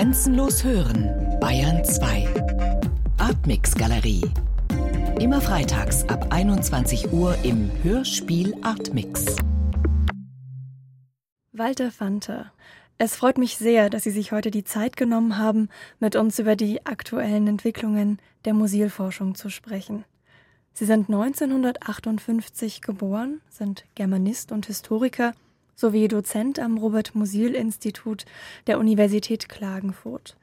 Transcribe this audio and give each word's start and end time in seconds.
Grenzenlos 0.00 0.64
hören, 0.64 1.10
Bayern 1.40 1.84
2. 1.84 2.26
Artmix 3.18 3.74
Galerie. 3.74 4.22
Immer 5.20 5.42
freitags 5.42 6.08
ab 6.08 6.28
21 6.30 7.12
Uhr 7.12 7.36
im 7.42 7.70
Hörspiel 7.82 8.56
Artmix. 8.62 9.36
Walter 11.52 11.90
Fante. 11.90 12.50
Es 12.96 13.14
freut 13.14 13.36
mich 13.36 13.58
sehr, 13.58 13.90
dass 13.90 14.04
Sie 14.04 14.10
sich 14.10 14.32
heute 14.32 14.50
die 14.50 14.64
Zeit 14.64 14.96
genommen 14.96 15.36
haben, 15.36 15.68
mit 15.98 16.16
uns 16.16 16.38
über 16.38 16.56
die 16.56 16.86
aktuellen 16.86 17.46
Entwicklungen 17.46 18.20
der 18.46 18.54
Musilforschung 18.54 19.34
zu 19.34 19.50
sprechen. 19.50 20.06
Sie 20.72 20.86
sind 20.86 21.10
1958 21.10 22.80
geboren, 22.80 23.42
sind 23.50 23.84
Germanist 23.96 24.50
und 24.50 24.64
Historiker 24.64 25.34
sowie 25.80 26.08
Dozent 26.08 26.58
am 26.58 26.76
Robert-Musil-Institut 26.76 28.26
der 28.66 28.78
Universität 28.78 29.48
Klagenfurt. 29.48 30.36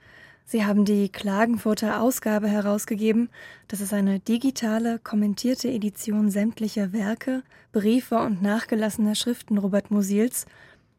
Sie 0.45 0.65
haben 0.65 0.83
die 0.85 1.09
Klagenfurter 1.09 2.01
Ausgabe 2.01 2.47
herausgegeben. 2.47 3.29
Das 3.67 3.81
ist 3.81 3.93
eine 3.93 4.19
digitale, 4.19 4.97
kommentierte 4.97 5.69
Edition 5.69 6.31
sämtlicher 6.31 6.91
Werke, 6.91 7.43
Briefe 7.71 8.17
und 8.17 8.41
nachgelassener 8.41 9.13
Schriften 9.13 9.57
Robert 9.57 9.91
Musils. 9.91 10.45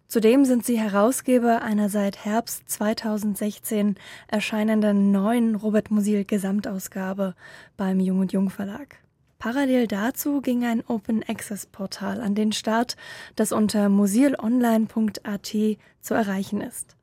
Zudem 0.07 0.45
sind 0.45 0.65
sie 0.65 0.79
Herausgeber 0.79 1.63
einer 1.63 1.89
seit 1.89 2.25
Herbst 2.25 2.69
2016 2.69 3.97
erscheinenden 4.29 5.11
neuen 5.11 5.55
Robert 5.55 5.91
Musil 5.91 6.25
Gesamtausgabe 6.25 7.35
beim 7.77 8.01
Jung 8.01 8.21
und 8.21 8.33
Jung 8.33 8.51
Verlag. 8.51 8.97
Parallel 9.39 9.87
dazu 9.87 10.41
ging 10.41 10.65
ein 10.65 10.83
Open 10.89 11.23
Access 11.23 11.67
Portal 11.67 12.21
an 12.21 12.35
den 12.35 12.51
Start, 12.51 12.97
das 13.37 13.53
unter 13.53 13.89
musilonline.at 13.89 15.57
zu 16.01 16.15
erreichen 16.15 16.61
ist. 16.61 16.97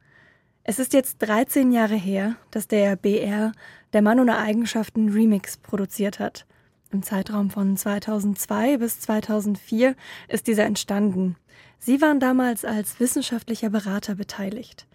Es 0.66 0.78
ist 0.78 0.92
jetzt 0.92 1.20
13 1.20 1.72
Jahre 1.72 1.96
her, 1.96 2.36
dass 2.52 2.68
der 2.68 2.98
BR 2.98 3.54
Der 3.94 4.02
Mann 4.02 4.20
ohne 4.20 4.38
Eigenschaften 4.38 5.08
Remix 5.08 5.56
produziert 5.56 6.20
hat. 6.20 6.46
Im 6.92 7.04
Zeitraum 7.04 7.52
von 7.52 7.78
2002 7.78 8.80
bis 8.80 9.00
2004 9.00 9.96
ist 10.28 10.48
dieser 10.48 10.66
entstanden. 10.66 11.38
Sie 11.80 12.02
waren 12.02 12.20
damals 12.20 12.66
als 12.66 13.00
wissenschaftlicher 13.00 13.70
Berater 13.70 14.16
beteiligt. 14.16 14.88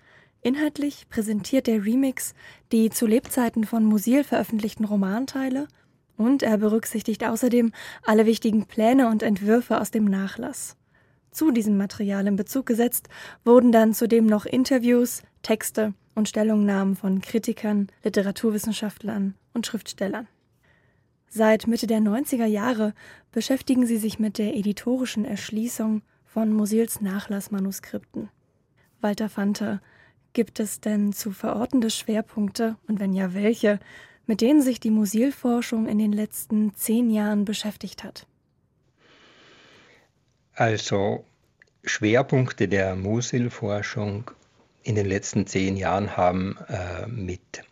Inhaltlich 0.42 1.08
präsentiert 1.08 1.66
der 1.68 1.86
Remix 1.86 2.34
die 2.70 2.90
zu 2.90 3.06
Lebzeiten 3.06 3.64
von 3.64 3.86
Musil 3.86 4.24
veröffentlichten 4.24 4.84
Romanteile– 4.84 5.68
und 6.20 6.42
er 6.42 6.58
berücksichtigt 6.58 7.24
außerdem 7.24 7.72
alle 8.04 8.26
wichtigen 8.26 8.66
Pläne 8.66 9.08
und 9.08 9.22
Entwürfe 9.22 9.80
aus 9.80 9.90
dem 9.90 10.04
Nachlass. 10.04 10.76
Zu 11.30 11.50
diesem 11.50 11.78
Material 11.78 12.26
in 12.26 12.36
Bezug 12.36 12.66
gesetzt 12.66 13.08
wurden 13.42 13.72
dann 13.72 13.94
zudem 13.94 14.26
noch 14.26 14.44
Interviews, 14.44 15.22
Texte 15.40 15.94
und 16.14 16.28
Stellungnahmen 16.28 16.94
von 16.94 17.22
Kritikern, 17.22 17.88
Literaturwissenschaftlern 18.04 19.34
und 19.54 19.66
Schriftstellern. 19.66 20.28
Seit 21.30 21.66
Mitte 21.66 21.86
der 21.86 22.00
90er 22.00 22.44
Jahre 22.44 22.92
beschäftigen 23.32 23.86
sie 23.86 23.96
sich 23.96 24.18
mit 24.18 24.36
der 24.36 24.54
editorischen 24.54 25.24
Erschließung 25.24 26.02
von 26.26 26.52
Musils 26.52 27.00
Nachlassmanuskripten. 27.00 28.28
Walter 29.00 29.30
Fante, 29.30 29.80
gibt 30.32 30.60
es 30.60 30.80
denn 30.80 31.12
zu 31.12 31.32
verortende 31.32 31.90
Schwerpunkte 31.90 32.76
und 32.86 33.00
wenn 33.00 33.14
ja 33.14 33.34
welche, 33.34 33.80
mit 34.30 34.42
denen 34.42 34.62
sich 34.62 34.78
die 34.78 34.92
Musilforschung 34.92 35.88
in 35.88 35.98
den 35.98 36.12
letzten 36.12 36.72
zehn 36.76 37.10
Jahren 37.10 37.44
beschäftigt 37.44 38.04
hat? 38.04 38.28
Also 40.54 41.24
Schwerpunkte 41.82 42.68
der 42.68 42.94
Musilforschung 42.94 44.30
in 44.84 44.94
den 44.94 45.06
letzten 45.06 45.48
zehn 45.48 45.76
Jahren 45.76 46.16
haben 46.16 46.56
äh, 46.68 47.08
mit 47.08 47.64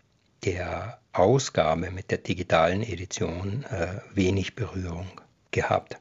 der 0.44 0.98
Ausgabe, 1.12 1.92
mit 1.92 2.10
der 2.10 2.18
digitalen 2.18 2.82
Edition 2.82 3.64
äh, 3.70 4.00
wenig 4.12 4.56
Berührung 4.56 5.06
gehabt. 5.52 5.96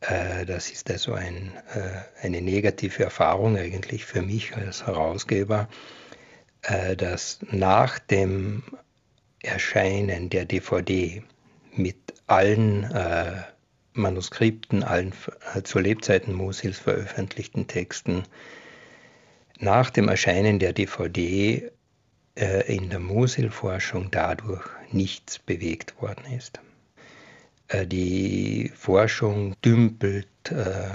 Äh, 0.00 0.44
das 0.44 0.70
ist 0.70 0.90
also 0.90 1.12
ein, 1.12 1.52
äh, 1.72 2.24
eine 2.26 2.42
negative 2.42 3.04
Erfahrung 3.04 3.56
eigentlich 3.56 4.06
für 4.06 4.22
mich 4.22 4.56
als 4.56 4.88
Herausgeber, 4.88 5.68
äh, 6.62 6.96
dass 6.96 7.38
nach 7.52 8.00
dem 8.00 8.64
Erscheinen 9.46 10.30
der 10.30 10.44
DVD 10.44 11.22
mit 11.72 11.96
allen 12.26 12.84
äh, 12.84 13.42
Manuskripten, 13.92 14.82
allen 14.82 15.12
äh, 15.54 15.62
zu 15.62 15.78
Lebzeiten 15.78 16.34
Musils 16.34 16.78
veröffentlichten 16.78 17.66
Texten, 17.66 18.24
nach 19.58 19.90
dem 19.90 20.08
Erscheinen 20.08 20.58
der 20.58 20.72
DVD 20.72 21.70
äh, 22.36 22.74
in 22.74 22.90
der 22.90 23.00
Musil-Forschung 23.00 24.10
dadurch 24.10 24.64
nichts 24.92 25.38
bewegt 25.38 26.00
worden 26.00 26.24
ist. 26.36 26.60
Äh, 27.68 27.86
die 27.86 28.70
Forschung 28.74 29.54
dümpelt 29.64 30.28
äh, 30.50 30.94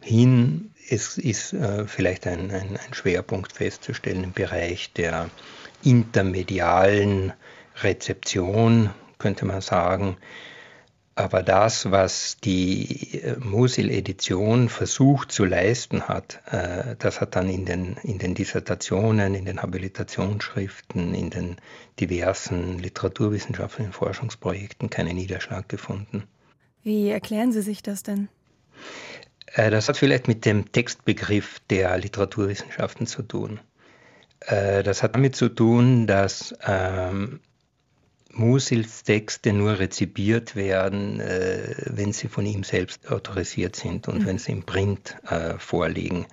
hin. 0.00 0.70
Es 0.88 1.18
ist 1.18 1.52
äh, 1.52 1.86
vielleicht 1.86 2.26
ein, 2.26 2.50
ein, 2.50 2.76
ein 2.76 2.94
Schwerpunkt 2.94 3.52
festzustellen 3.52 4.24
im 4.24 4.32
Bereich 4.32 4.92
der 4.92 5.30
intermedialen 5.82 7.32
Rezeption, 7.80 8.90
könnte 9.18 9.44
man 9.44 9.60
sagen. 9.60 10.16
Aber 11.14 11.42
das, 11.42 11.90
was 11.90 12.38
die 12.42 13.20
äh, 13.20 13.36
Musil-Edition 13.38 14.70
versucht 14.70 15.30
zu 15.30 15.44
leisten 15.44 16.08
hat, 16.08 16.40
äh, 16.50 16.96
das 16.98 17.20
hat 17.20 17.36
dann 17.36 17.50
in 17.50 17.66
den, 17.66 17.96
in 18.02 18.18
den 18.18 18.34
Dissertationen, 18.34 19.34
in 19.34 19.44
den 19.44 19.60
Habilitationsschriften, 19.60 21.14
in 21.14 21.28
den 21.28 21.56
diversen 22.00 22.78
literaturwissenschaftlichen 22.78 23.92
Forschungsprojekten 23.92 24.88
keinen 24.88 25.16
Niederschlag 25.16 25.68
gefunden. 25.68 26.24
Wie 26.82 27.10
erklären 27.10 27.52
Sie 27.52 27.62
sich 27.62 27.82
das 27.82 28.02
denn? 28.02 28.28
Äh, 29.52 29.70
das 29.70 29.90
hat 29.90 29.98
vielleicht 29.98 30.28
mit 30.28 30.46
dem 30.46 30.72
Textbegriff 30.72 31.60
der 31.68 31.98
Literaturwissenschaften 31.98 33.06
zu 33.06 33.22
tun. 33.22 33.60
Das 34.44 35.04
hat 35.04 35.14
damit 35.14 35.36
zu 35.36 35.48
tun, 35.48 36.08
dass 36.08 36.52
ähm, 38.34 38.40
Musils 38.40 39.02
Texte 39.02 39.52
nur 39.52 39.78
rezipiert 39.78 40.56
werden, 40.56 41.20
äh, 41.20 41.74
wenn 41.86 42.12
sie 42.12 42.28
von 42.28 42.46
ihm 42.46 42.64
selbst 42.64 43.10
autorisiert 43.10 43.76
sind 43.76 44.08
und 44.08 44.20
mhm. 44.20 44.26
wenn 44.26 44.38
sie 44.38 44.52
im 44.52 44.64
Print 44.64 45.16
äh, 45.28 45.58
vorliegen. 45.58 46.26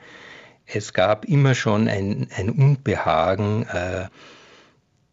Es 0.66 0.94
gab 0.94 1.26
immer 1.26 1.56
schon 1.56 1.88
ein, 1.88 2.28
ein 2.36 2.50
Unbehagen 2.50 3.68
äh, 3.68 4.08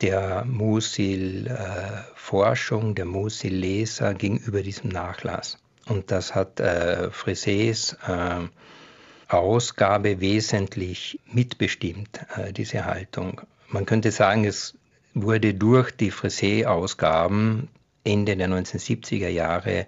der 0.03 0.45
Musil-Forschung, 0.45 2.95
der 2.95 3.07
Musil-Leser 3.07 4.13
gegenüber 4.15 4.63
diesem 4.63 4.91
Nachlass. 4.91 5.57
Und 5.87 6.11
das 6.11 6.35
hat 6.35 6.61
äh, 6.61 7.09
Frisés 7.11 7.97
äh, 8.07 8.47
Ausgabe 9.29 10.21
wesentlich 10.21 11.19
mitbestimmt, 11.33 12.21
äh, 12.37 12.53
diese 12.53 12.85
Haltung. 12.85 13.41
Man 13.69 13.87
könnte 13.87 14.13
sagen, 14.13 14.45
es 14.45 14.75
wurde 15.17 15.55
durch 15.55 15.91
die 15.93 16.13
Frisé-Ausgaben 16.13 17.69
Ende 18.05 18.37
der 18.37 18.49
1970er 18.49 19.29
Jahre 19.29 19.87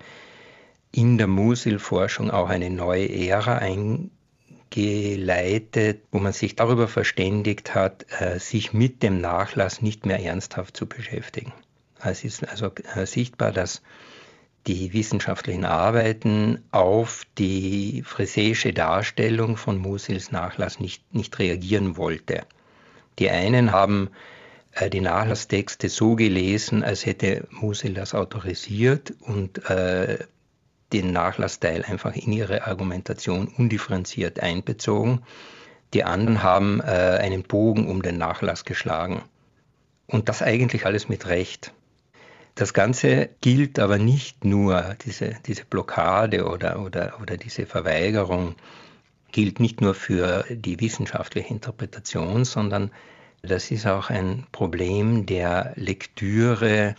in 0.90 1.18
der 1.18 1.26
Musil-Forschung 1.26 2.30
auch 2.30 2.48
eine 2.48 2.70
neue 2.70 3.10
Ära 3.10 3.58
eingeleitet, 3.58 6.00
wo 6.10 6.18
man 6.18 6.32
sich 6.32 6.56
darüber 6.56 6.88
verständigt 6.88 7.74
hat, 7.74 8.06
äh, 8.20 8.38
sich 8.38 8.72
mit 8.72 9.02
dem 9.02 9.20
Nachlass 9.20 9.82
nicht 9.82 10.06
mehr 10.06 10.24
ernsthaft 10.24 10.74
zu 10.76 10.86
beschäftigen. 10.86 11.52
Es 12.02 12.24
ist 12.24 12.48
also 12.48 12.70
äh, 12.94 13.04
sichtbar, 13.04 13.52
dass 13.52 13.82
die 14.66 14.94
wissenschaftlichen 14.94 15.66
Arbeiten 15.66 16.64
auf 16.70 17.26
die 17.36 18.02
friseische 18.04 18.72
Darstellung 18.72 19.58
von 19.58 19.76
Musils 19.76 20.32
Nachlass 20.32 20.80
nicht, 20.80 21.14
nicht 21.14 21.38
reagieren 21.38 21.98
wollte. 21.98 22.46
Die 23.18 23.28
einen 23.30 23.72
haben 23.72 24.08
die 24.92 25.00
Nachlasstexte 25.00 25.88
so 25.88 26.14
gelesen, 26.14 26.84
als 26.84 27.06
hätte 27.06 27.46
Musil 27.50 27.94
das 27.94 28.14
autorisiert 28.14 29.12
und 29.20 29.68
äh, 29.70 30.18
den 30.92 31.12
Nachlassteil 31.12 31.84
einfach 31.84 32.14
in 32.14 32.32
ihre 32.32 32.66
Argumentation 32.66 33.48
undifferenziert 33.48 34.40
einbezogen. 34.40 35.22
Die 35.94 36.04
anderen 36.04 36.42
haben 36.42 36.80
äh, 36.80 36.84
einen 36.84 37.42
Bogen 37.42 37.88
um 37.88 38.02
den 38.02 38.18
Nachlass 38.18 38.64
geschlagen. 38.64 39.22
Und 40.06 40.28
das 40.28 40.42
eigentlich 40.42 40.86
alles 40.86 41.08
mit 41.08 41.26
Recht. 41.26 41.72
Das 42.54 42.72
Ganze 42.72 43.28
gilt 43.40 43.78
aber 43.78 43.98
nicht 43.98 44.44
nur, 44.44 44.96
diese, 45.04 45.36
diese 45.46 45.64
Blockade 45.64 46.46
oder, 46.46 46.80
oder, 46.80 47.18
oder 47.20 47.36
diese 47.36 47.66
Verweigerung 47.66 48.56
gilt 49.30 49.60
nicht 49.60 49.80
nur 49.80 49.94
für 49.94 50.44
die 50.50 50.80
wissenschaftliche 50.80 51.48
Interpretation, 51.48 52.44
sondern 52.44 52.90
das 53.42 53.70
ist 53.70 53.86
auch 53.86 54.10
ein 54.10 54.46
Problem 54.52 55.26
der 55.26 55.72
Lektüre 55.76 56.94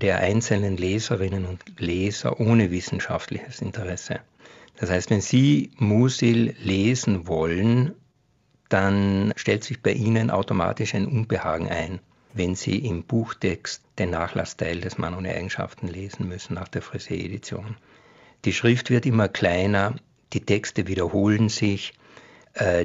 der 0.00 0.18
einzelnen 0.18 0.76
Leserinnen 0.76 1.44
und 1.44 1.62
Leser 1.78 2.38
ohne 2.40 2.70
wissenschaftliches 2.70 3.60
Interesse. 3.60 4.20
Das 4.76 4.90
heißt, 4.90 5.10
wenn 5.10 5.20
Sie 5.20 5.72
Musil 5.76 6.54
lesen 6.62 7.26
wollen, 7.26 7.94
dann 8.68 9.32
stellt 9.36 9.64
sich 9.64 9.82
bei 9.82 9.92
Ihnen 9.92 10.30
automatisch 10.30 10.94
ein 10.94 11.06
Unbehagen 11.06 11.68
ein, 11.68 11.98
wenn 12.32 12.54
Sie 12.54 12.78
im 12.78 13.02
Buchtext 13.02 13.82
den 13.98 14.10
Nachlassteil 14.10 14.80
des 14.80 14.98
Mann 14.98 15.14
ohne 15.14 15.34
Eigenschaften 15.34 15.88
lesen 15.88 16.28
müssen 16.28 16.54
nach 16.54 16.68
der 16.68 16.82
Frisee-Edition. 16.82 17.76
Die 18.44 18.52
Schrift 18.52 18.90
wird 18.90 19.04
immer 19.04 19.28
kleiner, 19.28 19.96
die 20.32 20.42
Texte 20.42 20.86
wiederholen 20.86 21.48
sich, 21.48 21.94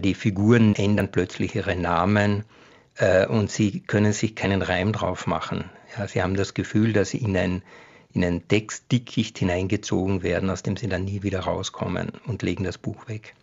die 0.02 0.14
Figuren 0.14 0.76
ändern 0.76 1.12
plötzlich 1.12 1.56
ihre 1.56 1.76
Namen 1.76 2.44
äh, 2.98 3.26
und 3.26 3.52
Sie 3.52 3.80
können 3.82 4.14
sich 4.14 4.36
keinen 4.36 4.62
Reim 4.62 4.94
drauf 4.94 5.28
machen. 5.28 5.70
Ja, 5.98 6.08
Sie 6.08 6.22
haben 6.22 6.36
das 6.36 6.54
Gefühl, 6.54 6.94
dass 6.94 7.10
Sie 7.10 7.18
in 7.18 7.36
ein, 7.38 7.64
in 8.14 8.24
ein 8.24 8.48
Textdickicht 8.48 9.38
hineingezogen 9.38 10.24
werden, 10.24 10.50
aus 10.50 10.64
dem 10.64 10.78
Sie 10.78 10.88
dann 10.88 11.06
nie 11.06 11.24
wieder 11.24 11.42
rauskommen 11.42 12.12
und 12.28 12.42
legen 12.42 12.64
das 12.64 12.78
Buch 12.78 13.08
weg. 13.08 13.36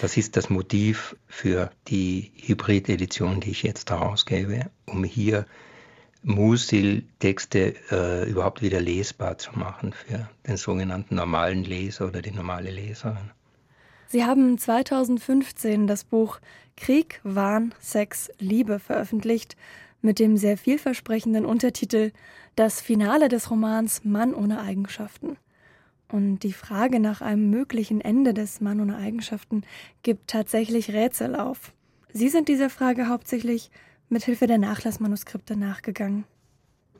Das 0.00 0.16
ist 0.16 0.36
das 0.36 0.50
Motiv 0.50 1.16
für 1.26 1.70
die 1.88 2.30
Hybrid-Edition, 2.36 3.40
die 3.40 3.50
ich 3.50 3.62
jetzt 3.62 3.90
herausgebe, 3.90 4.70
um 4.86 5.02
hier 5.02 5.46
Musil-Texte 6.22 7.74
äh, 7.90 8.28
überhaupt 8.28 8.60
wieder 8.60 8.80
lesbar 8.80 9.38
zu 9.38 9.58
machen 9.58 9.92
für 9.92 10.28
den 10.46 10.56
sogenannten 10.56 11.14
normalen 11.14 11.64
Leser 11.64 12.06
oder 12.06 12.22
die 12.22 12.32
normale 12.32 12.70
Leserin. 12.70 13.30
Sie 14.10 14.24
haben 14.24 14.56
2015 14.56 15.86
das 15.86 16.04
Buch 16.04 16.40
Krieg, 16.78 17.20
Wahn, 17.24 17.74
Sex, 17.78 18.30
Liebe 18.38 18.78
veröffentlicht 18.78 19.54
mit 20.00 20.18
dem 20.18 20.38
sehr 20.38 20.56
vielversprechenden 20.56 21.44
Untertitel 21.44 22.12
Das 22.56 22.80
Finale 22.80 23.28
des 23.28 23.50
Romans 23.50 24.04
Mann 24.04 24.32
ohne 24.32 24.62
Eigenschaften. 24.62 25.36
Und 26.10 26.38
die 26.38 26.54
Frage 26.54 27.00
nach 27.00 27.20
einem 27.20 27.50
möglichen 27.50 28.00
Ende 28.00 28.32
des 28.32 28.62
Mann 28.62 28.80
ohne 28.80 28.96
Eigenschaften 28.96 29.62
gibt 30.02 30.30
tatsächlich 30.30 30.90
Rätsel 30.90 31.36
auf. 31.36 31.74
Sie 32.10 32.30
sind 32.30 32.48
dieser 32.48 32.70
Frage 32.70 33.08
hauptsächlich 33.08 33.70
mit 34.08 34.24
Hilfe 34.24 34.46
der 34.46 34.56
Nachlassmanuskripte 34.56 35.54
nachgegangen. 35.54 36.24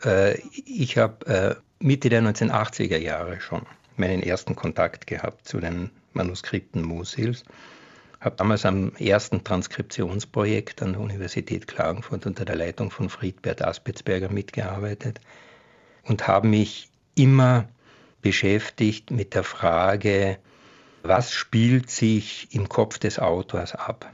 Äh, 0.05 0.39
ich 0.67 0.99
habe 0.99 1.25
äh, 1.27 1.55
Mitte 1.83 2.11
der 2.11 2.23
1980er 2.23 2.99
Jahre 2.99 3.41
schon 3.41 3.63
meinen 3.97 4.23
ersten 4.23 4.55
Kontakt 4.55 5.07
gehabt 5.07 5.49
zu 5.49 5.59
den 5.59 5.91
Manuskripten 6.19 6.83
Musils. 6.83 7.45
Habe 8.21 8.37
damals 8.37 8.67
am 8.67 8.95
ersten 8.97 9.45
Transkriptionsprojekt 9.45 10.83
an 10.83 10.93
der 10.93 11.01
Universität 11.01 11.67
Klagenfurt 11.67 12.27
unter 12.27 12.45
der 12.45 12.57
Leitung 12.57 12.91
von 12.91 13.09
Friedbert 13.09 13.63
Aspetsberger 13.63 14.29
mitgearbeitet 14.29 15.21
und 16.03 16.27
habe 16.27 16.49
mich 16.49 16.91
immer 17.15 17.69
beschäftigt 18.21 19.11
mit 19.11 19.35
der 19.35 19.45
Frage, 19.45 20.39
was 21.03 21.33
spielt 21.33 21.91
sich 21.91 22.49
im 22.53 22.69
Kopf 22.69 22.99
des 22.99 23.19
Autors 23.19 23.75
ab, 23.75 24.13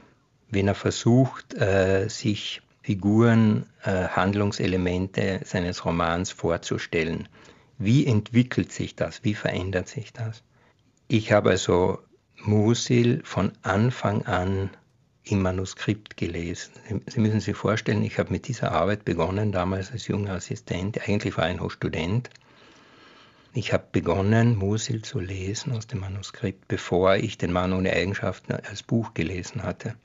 wenn 0.49 0.67
er 0.67 0.75
versucht, 0.75 1.55
äh, 1.55 2.07
sich 2.07 2.61
Figuren, 2.83 3.65
äh, 3.83 4.07
Handlungselemente 4.09 5.41
seines 5.43 5.83
Romans 5.85 6.31
vorzustellen. 6.31 7.27
Wie 7.79 8.05
entwickelt 8.05 8.71
sich 8.71 8.95
das? 8.95 9.23
Wie 9.23 9.33
verändert 9.33 9.87
sich 9.87 10.13
das? 10.13 10.43
Ich 11.07 11.31
habe 11.31 11.51
also 11.51 11.99
Musil 12.37 13.21
von 13.23 13.51
Anfang 13.61 14.23
an 14.23 14.69
im 15.23 15.41
Manuskript 15.41 16.17
gelesen. 16.17 16.73
Sie 17.07 17.19
müssen 17.19 17.39
sich 17.39 17.55
vorstellen, 17.55 18.03
ich 18.03 18.19
habe 18.19 18.31
mit 18.31 18.47
dieser 18.47 18.71
Arbeit 18.71 19.05
begonnen, 19.05 19.51
damals 19.51 19.91
als 19.91 20.07
junger 20.07 20.33
Assistent. 20.33 21.07
Eigentlich 21.07 21.37
war 21.37 21.49
ich 21.49 21.57
noch 21.57 21.71
Student 21.71 22.29
ich 23.57 23.71
habe 23.71 23.85
begonnen, 23.89 24.57
Musil 24.57 25.01
zu 25.01 25.21
lesen 25.21 25.71
aus 25.71 25.87
dem 25.87 26.01
Manuskript, 26.01 26.67
bevor 26.67 27.15
ich 27.15 27.37
den 27.37 27.53
Mann 27.53 27.71
ohne 27.71 27.93
Eigenschaften 27.93 28.51
als 28.51 28.83
Buch 28.83 29.13
gelesen 29.13 29.63
hatte. 29.63 29.95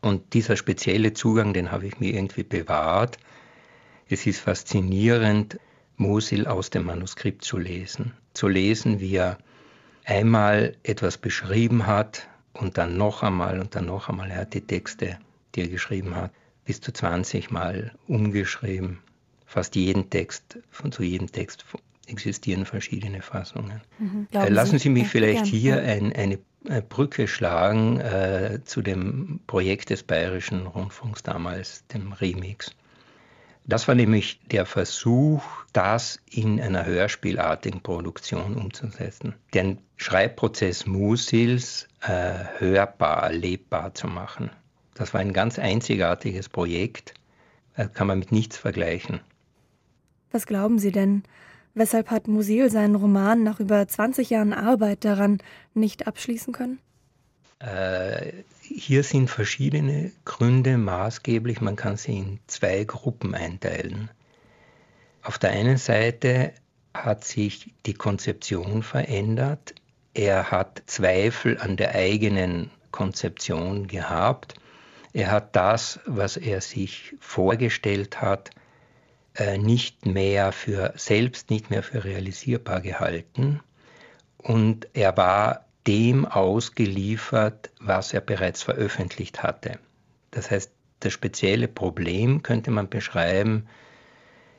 Und 0.00 0.34
dieser 0.34 0.56
spezielle 0.56 1.12
Zugang, 1.12 1.52
den 1.52 1.72
habe 1.72 1.88
ich 1.88 1.98
mir 1.98 2.14
irgendwie 2.14 2.44
bewahrt. 2.44 3.18
Es 4.08 4.24
ist 4.24 4.38
faszinierend, 4.38 5.58
Musil 5.96 6.46
aus 6.46 6.70
dem 6.70 6.86
Manuskript 6.86 7.44
zu 7.44 7.58
lesen. 7.58 8.12
Zu 8.34 8.46
lesen, 8.46 9.00
wie 9.00 9.16
er 9.16 9.38
einmal 10.04 10.76
etwas 10.82 11.18
beschrieben 11.18 11.86
hat 11.86 12.28
und 12.52 12.78
dann 12.78 12.96
noch 12.96 13.22
einmal 13.22 13.60
und 13.60 13.74
dann 13.74 13.86
noch 13.86 14.08
einmal. 14.08 14.30
Er 14.30 14.42
hat 14.42 14.54
die 14.54 14.60
Texte, 14.60 15.18
die 15.54 15.62
er 15.62 15.68
geschrieben 15.68 16.14
hat, 16.14 16.32
bis 16.64 16.80
zu 16.80 16.92
20 16.92 17.50
Mal 17.50 17.92
umgeschrieben. 18.06 18.98
Fast 19.46 19.76
jeden 19.76 20.10
Text, 20.10 20.58
von 20.70 20.92
zu 20.92 21.02
jedem 21.02 21.30
Text 21.30 21.64
existieren 22.06 22.64
verschiedene 22.64 23.22
Fassungen. 23.22 23.80
Mhm. 23.98 24.26
Äh, 24.32 24.48
lassen 24.48 24.78
Sie 24.78 24.88
mich 24.88 25.08
vielleicht 25.08 25.46
hier 25.46 25.82
ein, 25.82 26.12
eine 26.12 26.38
Brücke 26.88 27.28
schlagen 27.28 28.00
äh, 28.00 28.60
zu 28.64 28.82
dem 28.82 29.40
Projekt 29.46 29.90
des 29.90 30.02
Bayerischen 30.02 30.66
Rundfunks 30.66 31.22
damals, 31.22 31.86
dem 31.88 32.12
Remix. 32.12 32.74
Das 33.64 33.86
war 33.86 33.94
nämlich 33.94 34.40
der 34.50 34.66
Versuch, 34.66 35.42
das 35.72 36.18
in 36.30 36.60
einer 36.60 36.84
hörspielartigen 36.84 37.80
Produktion 37.80 38.56
umzusetzen. 38.56 39.34
Den 39.54 39.78
Schreibprozess 39.96 40.86
Musils 40.86 41.86
äh, 42.00 42.34
hörbar, 42.58 43.22
erlebbar 43.22 43.94
zu 43.94 44.08
machen. 44.08 44.50
Das 44.94 45.14
war 45.14 45.20
ein 45.20 45.32
ganz 45.32 45.58
einzigartiges 45.58 46.48
Projekt, 46.48 47.14
äh, 47.76 47.86
kann 47.88 48.08
man 48.08 48.18
mit 48.18 48.32
nichts 48.32 48.56
vergleichen. 48.56 49.20
Was 50.32 50.46
glauben 50.46 50.78
Sie 50.78 50.92
denn? 50.92 51.22
Weshalb 51.74 52.10
hat 52.10 52.28
Musil 52.28 52.70
seinen 52.70 52.96
Roman 52.96 53.42
nach 53.42 53.60
über 53.60 53.86
20 53.86 54.28
Jahren 54.30 54.52
Arbeit 54.52 55.04
daran 55.04 55.38
nicht 55.72 56.06
abschließen 56.06 56.52
können? 56.52 56.80
Äh, 57.62 58.32
hier 58.60 59.04
sind 59.04 59.28
verschiedene 59.28 60.10
Gründe 60.24 60.76
maßgeblich. 60.78 61.60
Man 61.60 61.76
kann 61.76 61.96
sie 61.96 62.18
in 62.18 62.40
zwei 62.48 62.84
Gruppen 62.84 63.34
einteilen. 63.34 64.10
Auf 65.22 65.38
der 65.38 65.50
einen 65.50 65.76
Seite 65.76 66.52
hat 66.92 67.24
sich 67.24 67.72
die 67.86 67.94
Konzeption 67.94 68.82
verändert. 68.82 69.74
Er 70.14 70.50
hat 70.50 70.82
Zweifel 70.86 71.58
an 71.58 71.76
der 71.76 71.94
eigenen 71.94 72.70
Konzeption 72.90 73.86
gehabt. 73.86 74.54
Er 75.12 75.30
hat 75.30 75.54
das, 75.54 76.00
was 76.06 76.36
er 76.36 76.60
sich 76.60 77.14
vorgestellt 77.20 78.20
hat, 78.20 78.50
äh, 79.34 79.56
nicht 79.56 80.04
mehr 80.04 80.52
für 80.52 80.92
selbst 80.96 81.50
nicht 81.50 81.70
mehr 81.70 81.82
für 81.82 82.04
realisierbar 82.04 82.80
gehalten 82.80 83.60
und 84.42 84.88
er 84.94 85.16
war 85.16 85.66
dem 85.86 86.24
ausgeliefert, 86.24 87.70
was 87.80 88.12
er 88.12 88.20
bereits 88.20 88.62
veröffentlicht 88.62 89.42
hatte. 89.42 89.78
Das 90.30 90.50
heißt, 90.50 90.72
das 91.00 91.12
spezielle 91.12 91.68
Problem 91.68 92.42
könnte 92.42 92.70
man 92.70 92.88
beschreiben, 92.88 93.66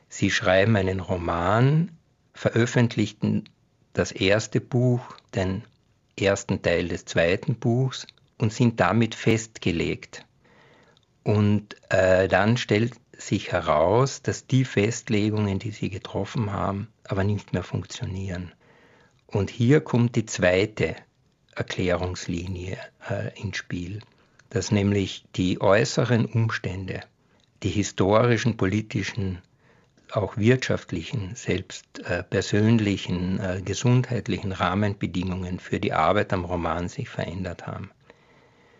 Sie 0.09 0.29
schreiben 0.29 0.75
einen 0.75 0.99
Roman, 0.99 1.91
veröffentlichten 2.35 3.49
das 3.93 4.11
erste 4.11 4.61
Buch, 4.61 5.01
den 5.33 5.63
ersten 6.19 6.61
Teil 6.61 6.87
des 6.87 7.05
zweiten 7.05 7.55
Buchs 7.55 8.05
und 8.37 8.53
sind 8.53 8.79
damit 8.79 9.15
festgelegt. 9.15 10.23
Und 11.23 11.75
äh, 11.89 12.27
dann 12.27 12.57
stellt 12.57 12.93
sich 13.17 13.51
heraus, 13.51 14.21
dass 14.21 14.45
die 14.45 14.65
Festlegungen, 14.65 15.57
die 15.57 15.71
sie 15.71 15.89
getroffen 15.89 16.51
haben, 16.51 16.89
aber 17.05 17.23
nicht 17.23 17.53
mehr 17.53 17.63
funktionieren. 17.63 18.51
Und 19.25 19.49
hier 19.49 19.81
kommt 19.81 20.15
die 20.15 20.27
zweite 20.27 20.95
Erklärungslinie 21.55 22.77
äh, 23.09 23.39
ins 23.39 23.57
Spiel, 23.57 24.01
dass 24.49 24.71
nämlich 24.71 25.25
die 25.35 25.61
äußeren 25.61 26.25
Umstände, 26.25 27.01
die 27.63 27.69
historischen, 27.69 28.57
politischen, 28.57 29.39
auch 30.11 30.37
wirtschaftlichen, 30.37 31.35
selbst 31.35 31.99
äh, 32.05 32.23
persönlichen, 32.23 33.39
äh, 33.39 33.61
gesundheitlichen 33.63 34.51
Rahmenbedingungen 34.51 35.59
für 35.59 35.79
die 35.79 35.93
Arbeit 35.93 36.33
am 36.33 36.45
Roman 36.45 36.87
sich 36.87 37.09
verändert 37.09 37.65
haben. 37.65 37.89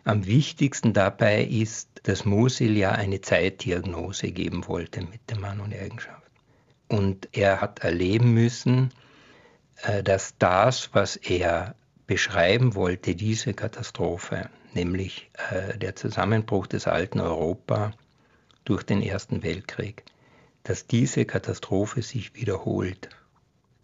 Am 0.04 0.26
wichtigsten 0.26 0.94
dabei 0.94 1.44
ist, 1.44 1.90
dass 2.04 2.26
Musil 2.26 2.78
ja 2.78 2.92
eine 2.92 3.22
Zeitdiagnose 3.22 4.32
geben 4.32 4.68
wollte 4.68 5.02
mit 5.02 5.30
dem 5.32 5.40
Mann 5.40 5.60
und 5.60 5.74
Eigenschaft. 5.74 6.22
Und 6.90 7.30
er 7.32 7.62
hat 7.62 7.80
erleben 7.80 8.34
müssen, 8.34 8.92
äh, 9.82 10.04
dass 10.04 10.38
das, 10.38 10.90
was 10.94 11.16
er 11.16 11.76
beschreiben 12.08 12.76
wollte, 12.76 13.16
diese 13.16 13.54
Katastrophe, 13.54 14.50
nämlich 14.74 15.30
äh, 15.52 15.78
der 15.78 15.96
Zusammenbruch 15.96 16.68
des 16.68 16.88
alten 16.88 17.20
Europa 17.20 17.92
durch 18.66 18.84
den 18.84 19.02
Ersten 19.02 19.44
Weltkrieg, 19.44 20.04
dass 20.64 20.88
diese 20.88 21.26
Katastrophe 21.26 22.02
sich 22.02 22.36
wiederholt. 22.36 23.10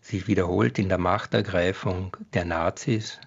Sich 0.02 0.28
wiederholt 0.28 0.80
in 0.80 0.90
der 0.90 0.98
Machtergreifung 0.98 2.16
der 2.34 2.46
Nazis 2.46 3.20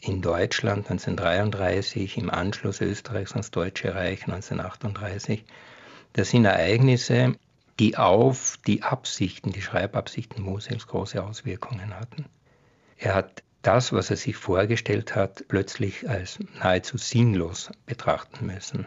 in 0.00 0.22
Deutschland 0.22 0.90
1933, 0.90 2.18
im 2.18 2.30
Anschluss 2.30 2.80
Österreichs 2.80 3.32
ans 3.32 3.50
Deutsche 3.50 3.94
Reich 3.94 4.22
1938. 4.22 5.44
Das 6.12 6.30
sind 6.30 6.44
Ereignisse, 6.44 7.36
die 7.78 7.96
auf 7.96 8.58
die 8.66 8.82
Absichten, 8.82 9.52
die 9.52 9.62
Schreibabsichten 9.62 10.42
Mosels 10.42 10.86
große 10.86 11.22
Auswirkungen 11.22 11.98
hatten. 11.98 12.26
Er 12.96 13.14
hat 13.14 13.42
das, 13.66 13.92
was 13.92 14.10
er 14.10 14.16
sich 14.16 14.36
vorgestellt 14.36 15.14
hat, 15.14 15.44
plötzlich 15.48 16.08
als 16.08 16.38
nahezu 16.58 16.98
sinnlos 16.98 17.70
betrachten 17.86 18.46
müssen. 18.46 18.86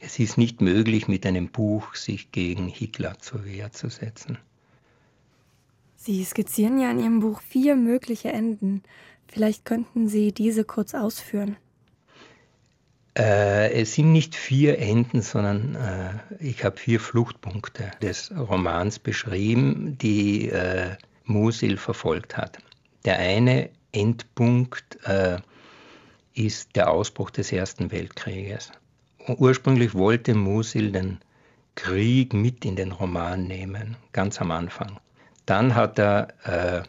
Es 0.00 0.18
ist 0.18 0.38
nicht 0.38 0.60
möglich, 0.60 1.08
mit 1.08 1.26
einem 1.26 1.48
Buch 1.48 1.94
sich 1.94 2.32
gegen 2.32 2.68
Hitler 2.68 3.18
zur 3.18 3.44
Wehr 3.44 3.72
zu 3.72 3.88
setzen. 3.88 4.38
Sie 5.96 6.24
skizzieren 6.24 6.78
ja 6.80 6.90
in 6.90 7.00
Ihrem 7.00 7.20
Buch 7.20 7.42
vier 7.42 7.74
mögliche 7.74 8.28
Enden. 8.28 8.82
Vielleicht 9.26 9.64
könnten 9.64 10.08
Sie 10.08 10.32
diese 10.32 10.64
kurz 10.64 10.94
ausführen. 10.94 11.56
Äh, 13.18 13.72
es 13.72 13.94
sind 13.94 14.12
nicht 14.12 14.36
vier 14.36 14.78
Enden, 14.78 15.22
sondern 15.22 15.74
äh, 15.74 16.44
ich 16.44 16.64
habe 16.64 16.76
vier 16.76 17.00
Fluchtpunkte 17.00 17.90
des 18.00 18.32
Romans 18.34 19.00
beschrieben, 19.00 19.98
die 19.98 20.48
äh, 20.50 20.96
Musil 21.24 21.76
verfolgt 21.76 22.36
hat. 22.36 22.58
Der 23.04 23.18
eine 23.18 23.70
Endpunkt 24.00 24.98
äh, 25.04 25.38
ist 26.34 26.76
der 26.76 26.90
Ausbruch 26.90 27.30
des 27.30 27.52
Ersten 27.52 27.90
Weltkrieges. 27.90 28.72
Ursprünglich 29.26 29.94
wollte 29.94 30.34
Musil 30.34 30.92
den 30.92 31.18
Krieg 31.74 32.32
mit 32.32 32.64
in 32.64 32.76
den 32.76 32.92
Roman 32.92 33.44
nehmen, 33.46 33.96
ganz 34.12 34.40
am 34.40 34.50
Anfang. 34.50 34.98
Dann 35.46 35.74
hat 35.74 35.98
er 35.98 36.28
äh, 36.44 36.82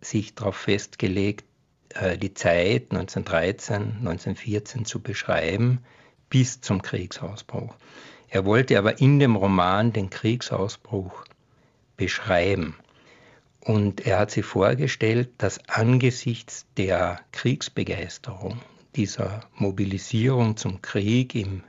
sich 0.00 0.34
darauf 0.34 0.56
festgelegt, 0.56 1.44
äh, 1.90 2.18
die 2.18 2.34
Zeit 2.34 2.90
1913, 2.90 3.98
1914 3.98 4.84
zu 4.84 5.00
beschreiben 5.00 5.80
bis 6.28 6.60
zum 6.60 6.82
Kriegsausbruch. 6.82 7.74
Er 8.28 8.44
wollte 8.44 8.78
aber 8.78 9.00
in 9.00 9.20
dem 9.20 9.36
Roman 9.36 9.92
den 9.92 10.10
Kriegsausbruch 10.10 11.24
beschreiben. 11.96 12.76
Und 13.64 14.06
er 14.06 14.18
hat 14.18 14.30
sich 14.30 14.44
vorgestellt, 14.44 15.30
dass 15.38 15.58
angesichts 15.68 16.66
der 16.76 17.20
Kriegsbegeisterung, 17.32 18.60
dieser 18.94 19.40
Mobilisierung 19.56 20.56
zum 20.56 20.82
Krieg 20.82 21.34
im 21.34 21.62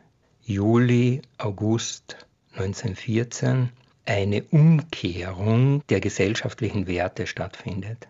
Juli, 0.44 1.22
August 1.38 2.18
1914 2.54 3.70
eine 4.06 4.44
Umkehrung 4.44 5.82
der 5.88 6.02
gesellschaftlichen 6.02 6.86
Werte 6.86 7.28
stattfindet 7.28 8.08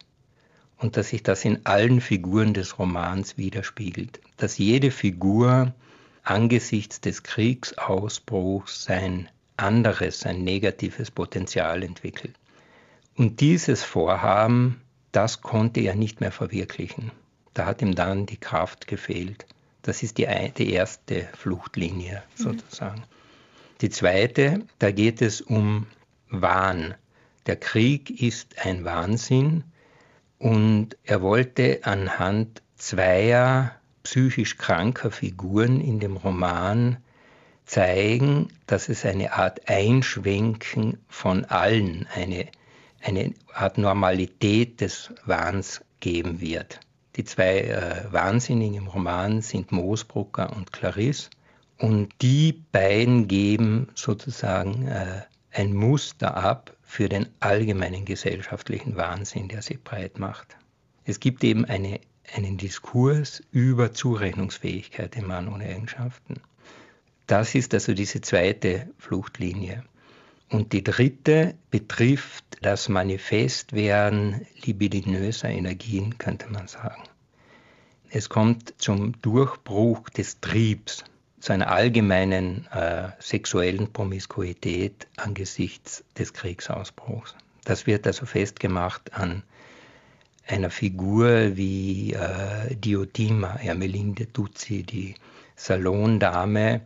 und 0.80 0.98
dass 0.98 1.10
sich 1.10 1.24
das 1.24 1.46
in 1.46 1.66
allen 1.66 2.02
Figuren 2.02 2.54
des 2.54 2.80
Romans 2.80 3.38
widerspiegelt, 3.38 4.20
dass 4.38 4.58
jede 4.58 4.92
Figur 4.92 5.74
angesichts 6.24 7.00
des 7.02 7.24
Kriegsausbruchs 7.24 8.84
sein 8.84 9.30
anderes, 9.58 10.20
sein 10.20 10.44
negatives 10.44 11.12
Potenzial 11.12 11.84
entwickelt. 11.84 12.36
Und 13.16 13.40
dieses 13.40 13.84
Vorhaben, 13.84 14.82
das 15.12 15.42
konnte 15.42 15.80
er 15.82 15.96
nicht 15.96 16.20
mehr 16.20 16.32
verwirklichen. 16.32 17.12
Da 17.54 17.66
hat 17.66 17.82
ihm 17.82 17.96
dann 17.96 18.26
die 18.26 18.38
Kraft 18.38 18.88
gefehlt. 18.88 19.46
Das 19.82 20.04
ist 20.04 20.18
die, 20.18 20.28
die 20.58 20.74
erste 20.74 21.30
Fluchtlinie 21.38 22.24
mhm. 22.38 22.44
sozusagen. 22.44 23.00
Mhm. 23.00 23.06
Die 23.82 23.90
zweite, 23.90 24.60
da 24.80 24.92
geht 24.92 25.22
es 25.22 25.42
um 25.42 25.88
Wahn. 26.30 26.96
Der 27.46 27.56
Krieg 27.56 28.22
ist 28.22 28.66
ein 28.66 28.84
Wahnsinn 28.84 29.64
und 30.40 30.98
er 31.04 31.22
wollte 31.22 31.82
anhand 31.84 32.62
zweier 32.76 33.76
psychisch 34.04 34.58
kranker 34.58 35.12
Figuren 35.12 35.82
in 35.82 36.00
dem 36.00 36.18
Roman 36.18 36.98
zeigen, 37.66 38.50
dass 38.68 38.90
es 38.90 39.06
eine 39.06 39.34
Art 39.34 39.68
Einschwenken 39.68 41.00
von 41.10 41.46
allen, 41.46 42.08
eine, 42.14 42.48
eine 43.06 43.34
Art 43.54 43.78
Normalität 43.78 44.82
des 44.82 45.14
Wahns 45.26 45.82
geben 46.00 46.42
wird. 46.42 46.80
Die 47.16 47.24
zwei 47.24 47.60
äh, 47.62 48.12
Wahnsinnigen 48.12 48.78
im 48.78 48.88
Roman 48.88 49.42
sind 49.42 49.72
Moosbrucker 49.72 50.56
und 50.56 50.74
Clarisse. 50.74 51.30
Und 51.78 52.10
die 52.22 52.64
beiden 52.72 53.28
geben 53.28 53.88
sozusagen 53.96 54.88
äh, 54.88 55.22
ein 55.52 55.74
Muster 55.74 56.36
ab 56.36 56.76
für 56.82 57.08
den 57.08 57.28
allgemeinen 57.40 58.06
gesellschaftlichen 58.06 58.96
Wahnsinn, 58.96 59.50
der 59.50 59.62
sich 59.62 59.82
breit 59.84 60.20
macht. 60.20 60.58
Es 61.06 61.20
gibt 61.20 61.44
eben 61.44 61.66
eine, 61.66 62.00
einen 62.34 62.58
Diskurs 62.58 63.44
über 63.52 63.94
Zurechnungsfähigkeit 63.94 65.16
im 65.16 65.28
Mann 65.28 65.48
ohne 65.48 65.66
Eigenschaften. 65.66 66.42
Das 67.28 67.56
ist 67.56 67.74
also 67.74 67.94
diese 67.94 68.22
zweite 68.22 68.88
Fluchtlinie. 68.98 69.84
Und 70.50 70.74
die 70.74 70.84
dritte 70.84 71.56
betrifft 71.72 72.46
das 72.62 72.88
Manifestwerden 72.90 74.46
libidinöser 74.64 75.50
Energien, 75.50 76.18
könnte 76.18 76.52
man 76.52 76.68
sagen. 76.68 77.04
Es 78.10 78.30
kommt 78.30 78.74
zum 78.78 79.20
Durchbruch 79.22 80.10
des 80.10 80.40
Triebs, 80.40 81.04
zu 81.40 81.54
einer 81.54 81.70
allgemeinen 81.70 82.68
äh, 82.72 83.10
sexuellen 83.20 83.92
Promiskuität 83.92 85.08
angesichts 85.18 86.04
des 86.18 86.34
Kriegsausbruchs. 86.34 87.36
Das 87.66 87.88
wird 87.88 88.08
also 88.08 88.26
festgemacht 88.26 89.14
an 89.14 89.44
einer 90.48 90.70
Figur 90.70 91.58
wie 91.58 92.14
äh, 92.14 92.76
Diotima, 92.76 93.56
Ermelinde 93.56 94.28
Duzzi, 94.28 94.84
die 94.84 95.16
Salondame, 95.56 96.82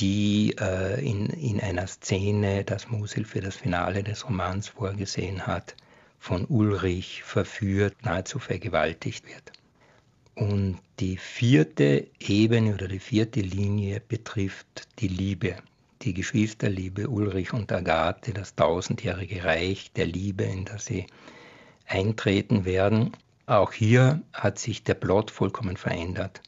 die 0.00 0.54
äh, 0.60 1.04
in, 1.04 1.26
in 1.26 1.60
einer 1.60 1.86
Szene, 1.86 2.64
das 2.64 2.88
Musil 2.88 3.24
für 3.24 3.40
das 3.40 3.56
Finale 3.56 4.02
des 4.02 4.26
Romans 4.26 4.68
vorgesehen 4.68 5.46
hat, 5.46 5.74
von 6.18 6.44
Ulrich 6.46 7.22
verführt, 7.24 7.94
nahezu 8.02 8.38
vergewaltigt 8.38 9.26
wird. 9.26 9.52
Und 10.34 10.78
die 11.00 11.16
vierte 11.16 12.06
Ebene 12.20 12.74
oder 12.74 12.86
die 12.86 13.00
vierte 13.00 13.40
Linie 13.40 14.00
betrifft 14.00 14.86
die 15.00 15.08
Liebe, 15.08 15.56
die 16.02 16.14
Geschwisterliebe 16.14 17.08
Ulrich 17.08 17.52
und 17.52 17.72
Agathe, 17.72 18.32
das 18.32 18.54
tausendjährige 18.54 19.42
Reich 19.42 19.90
der 19.92 20.06
Liebe, 20.06 20.44
in 20.44 20.64
das 20.64 20.86
sie 20.86 21.06
eintreten 21.86 22.64
werden. 22.64 23.16
Auch 23.46 23.72
hier 23.72 24.22
hat 24.32 24.58
sich 24.58 24.84
der 24.84 24.94
Plot 24.94 25.30
vollkommen 25.30 25.76
verändert. 25.76 26.40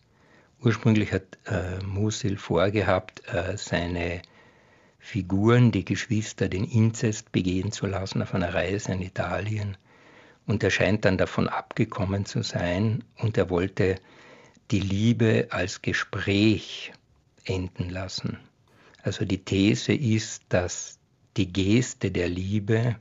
Ursprünglich 0.63 1.13
hat 1.13 1.39
äh, 1.47 1.83
Musil 1.85 2.37
vorgehabt, 2.37 3.23
äh, 3.33 3.57
seine 3.57 4.21
Figuren, 4.99 5.73
die 5.73 5.87
Geschwister, 5.87 6.51
den 6.51 6.65
Inzest 6.65 7.33
begehen 7.33 7.73
zu 7.73 7.87
lassen 7.87 8.21
auf 8.21 8.35
einer 8.35 8.53
Reise 8.53 8.93
in 8.93 9.01
Italien. 9.01 9.79
Und 10.47 10.63
er 10.63 10.71
scheint 10.71 11.07
dann 11.07 11.17
davon 11.17 11.49
abgekommen 11.49 12.27
zu 12.27 12.43
sein 12.43 13.05
und 13.17 13.39
er 13.39 13.49
wollte 13.49 13.97
die 14.71 14.81
Liebe 14.81 15.49
als 15.51 15.81
Gespräch 15.81 16.93
enden 17.45 17.89
lassen. 17.89 18.39
Also 19.03 19.25
die 19.25 19.43
These 19.43 19.95
ist, 19.95 20.43
dass 20.51 20.99
die 21.39 21.51
Geste 21.51 22.11
der 22.11 22.29
Liebe 22.29 22.97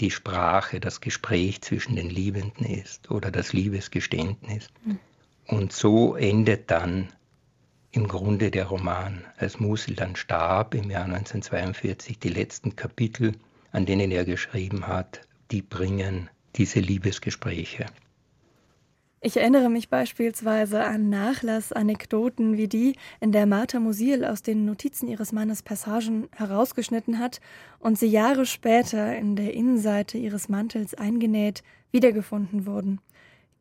die 0.00 0.10
Sprache, 0.10 0.80
das 0.80 1.00
Gespräch 1.00 1.62
zwischen 1.62 1.94
den 1.94 2.10
Liebenden 2.10 2.64
ist 2.66 3.12
oder 3.12 3.30
das 3.30 3.52
Liebesgeständnis. 3.52 4.68
Mhm. 4.84 4.98
Und 5.46 5.72
so 5.72 6.16
endet 6.16 6.70
dann 6.70 7.08
im 7.92 8.08
Grunde 8.08 8.50
der 8.50 8.66
Roman. 8.66 9.24
Als 9.36 9.60
Musil 9.60 9.94
dann 9.94 10.16
starb 10.16 10.74
im 10.74 10.90
Jahr 10.90 11.04
1942, 11.04 12.18
die 12.18 12.28
letzten 12.28 12.76
Kapitel, 12.76 13.32
an 13.72 13.86
denen 13.86 14.10
er 14.10 14.24
geschrieben 14.24 14.86
hat, 14.86 15.20
die 15.50 15.62
bringen 15.62 16.30
diese 16.56 16.80
Liebesgespräche. 16.80 17.86
Ich 19.26 19.38
erinnere 19.38 19.70
mich 19.70 19.88
beispielsweise 19.88 20.84
an 20.84 21.08
Nachlassanekdoten 21.08 22.58
wie 22.58 22.68
die, 22.68 22.94
in 23.20 23.32
der 23.32 23.46
Martha 23.46 23.80
Musil 23.80 24.22
aus 24.22 24.42
den 24.42 24.66
Notizen 24.66 25.08
ihres 25.08 25.32
Mannes 25.32 25.62
Passagen 25.62 26.28
herausgeschnitten 26.36 27.18
hat 27.18 27.40
und 27.78 27.98
sie 27.98 28.08
Jahre 28.08 28.44
später 28.44 29.16
in 29.16 29.34
der 29.34 29.54
Innenseite 29.54 30.18
ihres 30.18 30.50
Mantels 30.50 30.92
eingenäht 30.92 31.62
wiedergefunden 31.90 32.66
wurden. 32.66 33.00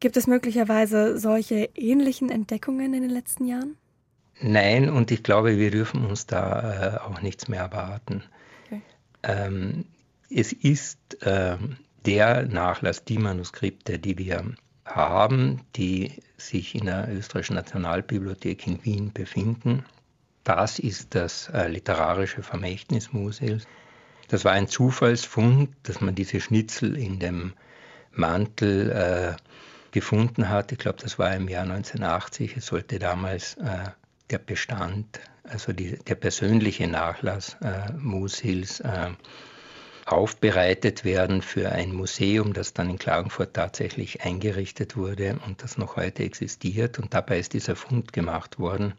Gibt 0.04 0.18
es 0.18 0.28
möglicherweise 0.28 1.18
solche 1.18 1.70
ähnlichen 1.76 2.30
Entdeckungen 2.30 2.94
in 2.94 3.04
den 3.04 3.10
letzten 3.10 3.46
Jahren? 3.46 3.78
Nein, 4.42 4.90
und 4.90 5.12
ich 5.12 5.24
glaube, 5.24 5.58
wir 5.58 5.72
dürfen 5.72 6.06
uns 6.06 6.26
da 6.26 6.98
äh, 6.98 6.98
auch 6.98 7.22
nichts 7.22 7.48
mehr 7.48 7.62
erwarten. 7.62 8.22
Okay. 8.66 8.82
Ähm, 9.24 9.86
es 10.30 10.52
ist 10.52 11.24
äh, 11.24 11.56
der 12.06 12.46
Nachlass, 12.48 13.06
die 13.06 13.18
Manuskripte, 13.18 13.98
die 13.98 14.18
wir 14.18 14.44
haben, 14.84 15.62
die 15.78 16.12
sich 16.36 16.76
in 16.76 16.88
der 16.88 17.08
Österreichischen 17.10 17.56
Nationalbibliothek 17.56 18.68
in 18.68 18.84
Wien 18.84 19.14
befinden. 19.14 19.86
Das 20.44 20.80
ist 20.80 21.16
das 21.16 21.48
äh, 21.48 21.70
literarische 21.70 22.44
Vermächtnis 22.44 23.14
Musils. 23.14 23.68
Das 24.28 24.44
war 24.44 24.52
ein 24.52 24.68
Zufallsfund, 24.68 25.70
dass 25.84 26.02
man 26.02 26.14
diese 26.14 26.42
Schnitzel 26.42 26.98
in 26.98 27.20
dem 27.20 27.54
Mantel 28.12 28.92
äh, 28.92 29.53
gefunden 29.94 30.50
hat. 30.50 30.74
Ich 30.74 30.78
glaube, 30.78 31.00
das 31.02 31.18
war 31.18 31.34
im 31.34 31.48
Jahr 31.48 31.64
1980. 31.64 32.58
Es 32.58 32.66
sollte 32.66 33.00
damals 33.00 33.56
äh, 33.56 33.90
der 34.30 34.40
Bestand, 34.40 35.22
also 35.44 35.72
die, 35.72 35.98
der 35.98 36.16
persönliche 36.16 36.88
Nachlass 36.88 37.56
äh, 37.62 37.94
Musils 37.94 38.82
äh, 38.82 39.12
aufbereitet 40.06 41.06
werden 41.06 41.42
für 41.42 41.72
ein 41.72 41.94
Museum, 41.94 42.54
das 42.54 42.74
dann 42.74 42.90
in 42.90 43.00
Klagenfurt 43.00 43.54
tatsächlich 43.54 44.22
eingerichtet 44.22 44.98
wurde 44.98 45.40
und 45.46 45.64
das 45.64 45.78
noch 45.78 45.96
heute 45.96 46.24
existiert. 46.24 47.00
Und 47.00 47.14
dabei 47.14 47.40
ist 47.40 47.54
dieser 47.54 47.76
Fund 47.76 48.12
gemacht 48.12 48.60
worden. 48.60 48.94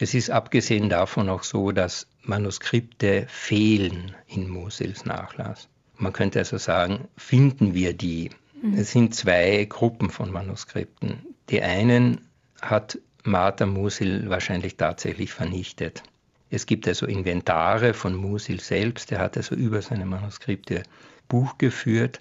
Es 0.00 0.14
ist 0.14 0.30
abgesehen 0.30 0.88
davon 0.88 1.28
auch 1.28 1.42
so, 1.42 1.72
dass 1.72 2.06
Manuskripte 2.22 3.26
fehlen 3.28 4.14
in 4.26 4.48
Mosels 4.48 5.04
Nachlass. 5.04 5.68
Man 5.96 6.12
könnte 6.12 6.38
also 6.38 6.58
sagen, 6.58 7.08
finden 7.16 7.74
wir 7.74 7.92
die. 7.92 8.30
Mhm. 8.62 8.78
Es 8.78 8.92
sind 8.92 9.14
zwei 9.14 9.64
Gruppen 9.68 10.10
von 10.10 10.30
Manuskripten. 10.30 11.34
Die 11.50 11.62
einen 11.62 12.28
hat 12.60 12.98
Martha 13.24 13.66
Musil 13.66 14.28
wahrscheinlich 14.28 14.76
tatsächlich 14.76 15.32
vernichtet. 15.32 16.02
Es 16.50 16.66
gibt 16.66 16.88
also 16.88 17.06
Inventare 17.06 17.92
von 17.92 18.14
Musil 18.14 18.60
selbst, 18.60 19.12
er 19.12 19.18
hat 19.18 19.36
also 19.36 19.54
über 19.54 19.82
seine 19.82 20.06
Manuskripte 20.06 20.82
Buch 21.28 21.58
geführt 21.58 22.20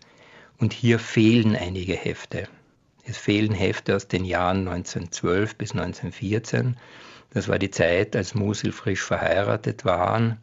und 0.58 0.74
hier 0.74 1.00
fehlen 1.00 1.56
einige 1.56 1.94
Hefte. 1.94 2.50
Es 3.06 3.18
fehlen 3.18 3.54
Hefte 3.54 3.96
aus 3.96 4.10
den 4.10 4.26
Jahren 4.26 4.68
1912 4.68 5.56
bis 5.56 5.72
1914. 5.72 6.76
Das 7.34 7.48
war 7.48 7.58
die 7.58 7.72
Zeit, 7.72 8.16
als 8.18 8.36
Musil 8.36 8.74
frisch 8.74 9.02
verheiratet 9.02 9.86
waren. 9.86 10.40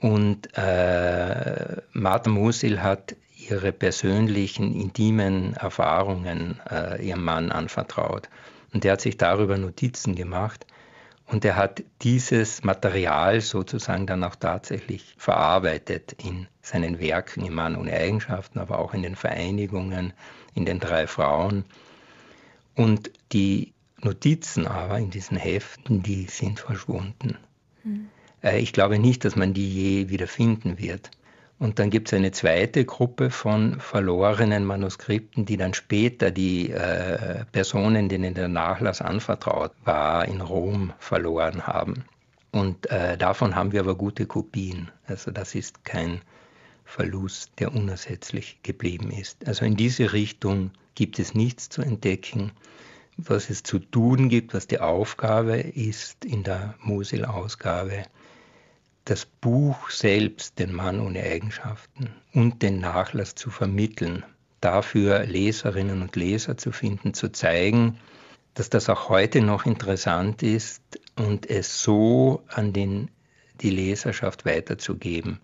Und 0.00 0.48
äh, 0.54 1.76
Martha 1.92 2.28
Musil 2.30 2.82
hat 2.82 3.16
ihre 3.50 3.72
persönlichen, 3.72 4.74
intimen 4.74 5.54
Erfahrungen 5.54 6.60
äh, 6.70 7.06
ihrem 7.06 7.24
Mann 7.24 7.52
anvertraut. 7.52 8.28
Und 8.72 8.84
er 8.84 8.92
hat 8.92 9.00
sich 9.00 9.16
darüber 9.16 9.56
Notizen 9.56 10.14
gemacht. 10.14 10.66
Und 11.26 11.44
er 11.44 11.56
hat 11.56 11.82
dieses 12.02 12.64
Material 12.64 13.40
sozusagen 13.40 14.06
dann 14.06 14.24
auch 14.24 14.36
tatsächlich 14.36 15.14
verarbeitet 15.16 16.14
in 16.22 16.48
seinen 16.60 16.98
Werken 16.98 17.46
im 17.46 17.54
Mann 17.54 17.76
ohne 17.76 17.94
Eigenschaften, 17.94 18.58
aber 18.58 18.78
auch 18.78 18.92
in 18.92 19.02
den 19.02 19.16
Vereinigungen, 19.16 20.12
in 20.54 20.66
den 20.66 20.80
drei 20.80 21.06
Frauen. 21.06 21.64
Und 22.74 23.10
die 23.32 23.72
Notizen 24.02 24.66
aber 24.66 24.98
in 24.98 25.10
diesen 25.10 25.38
Heften, 25.38 26.02
die 26.02 26.26
sind 26.26 26.60
verschwunden. 26.60 27.38
Mhm. 27.82 28.08
Ich 28.42 28.74
glaube 28.74 28.98
nicht, 28.98 29.24
dass 29.24 29.36
man 29.36 29.54
die 29.54 29.72
je 29.72 30.08
wieder 30.10 30.26
finden 30.26 30.78
wird. 30.78 31.10
Und 31.64 31.78
dann 31.78 31.88
gibt 31.88 32.08
es 32.08 32.14
eine 32.14 32.30
zweite 32.30 32.84
Gruppe 32.84 33.30
von 33.30 33.80
verlorenen 33.80 34.66
Manuskripten, 34.66 35.46
die 35.46 35.56
dann 35.56 35.72
später 35.72 36.30
die 36.30 36.70
äh, 36.70 37.46
Personen, 37.52 38.10
denen 38.10 38.34
der 38.34 38.48
Nachlass 38.48 39.00
anvertraut 39.00 39.72
war, 39.82 40.28
in 40.28 40.42
Rom 40.42 40.92
verloren 40.98 41.66
haben. 41.66 42.04
Und 42.52 42.90
äh, 42.90 43.16
davon 43.16 43.56
haben 43.56 43.72
wir 43.72 43.80
aber 43.80 43.94
gute 43.94 44.26
Kopien. 44.26 44.90
Also 45.06 45.30
das 45.30 45.54
ist 45.54 45.86
kein 45.86 46.20
Verlust, 46.84 47.52
der 47.58 47.74
unersetzlich 47.74 48.58
geblieben 48.62 49.10
ist. 49.10 49.48
Also 49.48 49.64
in 49.64 49.74
diese 49.74 50.12
Richtung 50.12 50.70
gibt 50.94 51.18
es 51.18 51.34
nichts 51.34 51.70
zu 51.70 51.80
entdecken. 51.80 52.52
Was 53.16 53.48
es 53.48 53.62
zu 53.62 53.78
tun 53.78 54.28
gibt, 54.28 54.52
was 54.52 54.66
die 54.66 54.80
Aufgabe 54.80 55.60
ist 55.60 56.26
in 56.26 56.42
der 56.42 56.74
Mosil-Ausgabe, 56.82 58.02
das 59.04 59.26
Buch 59.26 59.90
selbst, 59.90 60.58
den 60.58 60.72
Mann 60.72 61.00
ohne 61.00 61.22
Eigenschaften 61.22 62.10
und 62.32 62.62
den 62.62 62.80
Nachlass 62.80 63.34
zu 63.34 63.50
vermitteln, 63.50 64.24
dafür 64.60 65.24
Leserinnen 65.26 66.00
und 66.00 66.16
Leser 66.16 66.56
zu 66.56 66.72
finden, 66.72 67.12
zu 67.12 67.30
zeigen, 67.30 67.98
dass 68.54 68.70
das 68.70 68.88
auch 68.88 69.08
heute 69.08 69.42
noch 69.42 69.66
interessant 69.66 70.42
ist 70.42 70.82
und 71.16 71.50
es 71.50 71.82
so 71.82 72.42
an 72.48 72.72
den, 72.72 73.10
die 73.60 73.70
Leserschaft 73.70 74.46
weiterzugeben, 74.46 75.40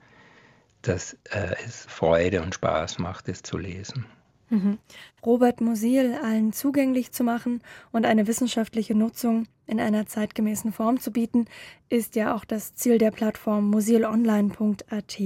dass 0.82 1.14
äh, 1.30 1.56
es 1.66 1.84
Freude 1.86 2.40
und 2.40 2.54
Spaß 2.54 2.98
macht, 2.98 3.28
es 3.28 3.42
zu 3.42 3.58
lesen. 3.58 4.06
Mhm. 4.50 4.78
Robert 5.24 5.60
Musil 5.60 6.16
allen 6.22 6.52
zugänglich 6.52 7.12
zu 7.12 7.24
machen 7.24 7.62
und 7.92 8.04
eine 8.04 8.26
wissenschaftliche 8.26 8.94
Nutzung 8.94 9.46
in 9.66 9.80
einer 9.80 10.06
zeitgemäßen 10.06 10.72
Form 10.72 11.00
zu 11.00 11.12
bieten, 11.12 11.46
ist 11.88 12.16
ja 12.16 12.34
auch 12.34 12.44
das 12.44 12.74
Ziel 12.74 12.98
der 12.98 13.12
Plattform 13.12 13.70
musilonline.at. 13.70 15.18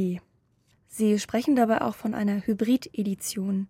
Sie 0.89 1.19
sprechen 1.19 1.57
dabei 1.57 1.81
auch 1.81 1.95
von 1.95 2.15
einer 2.15 2.47
Hybrid-Edition. 2.47 3.69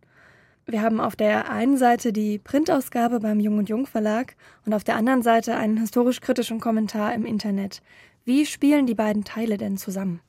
Wir 0.67 0.83
haben 0.83 1.01
auf 1.01 1.15
der 1.15 1.51
einen 1.51 1.77
Seite 1.77 2.13
die 2.13 2.39
Printausgabe 2.39 3.21
beim 3.21 3.39
Jung 3.39 3.59
und 3.59 3.69
Jung 3.69 3.87
Verlag 3.87 4.35
und 4.67 4.75
auf 4.75 4.83
der 4.83 4.97
anderen 4.97 5.23
Seite 5.23 5.57
einen 5.57 5.77
historisch-kritischen 5.77 6.59
Kommentar 6.59 7.15
im 7.15 7.25
Internet. 7.25 7.81
Wie 8.25 8.45
spielen 8.45 8.87
die 8.87 8.95
beiden 8.95 9.25
Teile 9.25 9.59
denn 9.59 9.77
zusammen? 9.77 10.21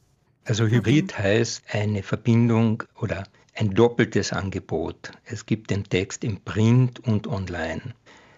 Also 0.44 0.68
Hybrid 0.68 1.18
heißt 1.18 1.64
eine 1.72 2.04
Verbindung 2.04 2.84
oder 3.02 3.24
ein 3.56 3.74
doppeltes 3.74 4.34
Angebot. 4.34 5.12
Es 5.24 5.46
gibt 5.46 5.72
den 5.72 5.86
Text 5.86 6.24
im 6.24 6.42
Print 6.42 7.00
und 7.00 7.28
online. 7.28 7.96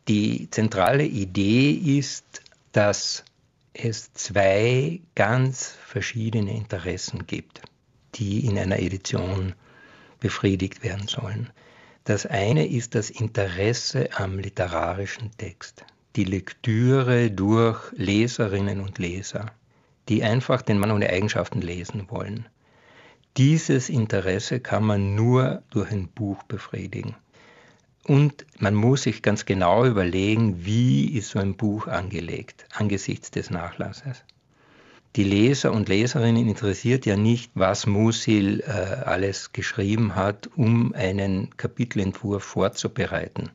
Die 0.07 0.49
zentrale 0.51 1.05
Idee 1.05 1.71
ist, 1.71 2.41
dass 2.71 3.25
es 3.73 4.13
zwei 4.13 5.01
ganz 5.15 5.75
verschiedene 5.85 6.55
Interessen 6.55 7.25
gibt, 7.25 7.61
die 8.15 8.45
in 8.45 8.57
einer 8.57 8.79
Edition 8.79 9.53
befriedigt 10.19 10.83
werden 10.83 11.07
sollen. 11.07 11.49
Das 12.03 12.25
eine 12.25 12.67
ist 12.67 12.95
das 12.95 13.09
Interesse 13.09 14.09
am 14.13 14.39
literarischen 14.39 15.31
Text, 15.37 15.83
die 16.15 16.23
Lektüre 16.23 17.29
durch 17.31 17.91
Leserinnen 17.93 18.81
und 18.81 18.97
Leser, 18.97 19.51
die 20.07 20.23
einfach 20.23 20.61
den 20.61 20.79
Mann 20.79 20.91
ohne 20.91 21.09
Eigenschaften 21.09 21.61
lesen 21.61 22.05
wollen. 22.09 22.47
Dieses 23.37 23.89
Interesse 23.89 24.59
kann 24.59 24.83
man 24.83 25.13
nur 25.13 25.61
durch 25.69 25.91
ein 25.91 26.07
Buch 26.07 26.41
befriedigen. 26.43 27.15
Und 28.03 28.47
man 28.57 28.73
muss 28.73 29.03
sich 29.03 29.21
ganz 29.21 29.45
genau 29.45 29.85
überlegen, 29.85 30.65
wie 30.65 31.15
ist 31.15 31.29
so 31.29 31.39
ein 31.39 31.55
Buch 31.55 31.85
angelegt 31.85 32.65
angesichts 32.73 33.29
des 33.29 33.51
Nachlasses. 33.51 34.23
Die 35.15 35.23
Leser 35.23 35.71
und 35.71 35.87
Leserinnen 35.87 36.47
interessiert 36.47 37.05
ja 37.05 37.15
nicht, 37.15 37.51
was 37.53 37.85
Musil 37.85 38.61
äh, 38.61 38.71
alles 38.71 39.51
geschrieben 39.53 40.15
hat, 40.15 40.49
um 40.55 40.93
einen 40.93 41.55
Kapitelentwurf 41.57 42.43
vorzubereiten, 42.43 43.51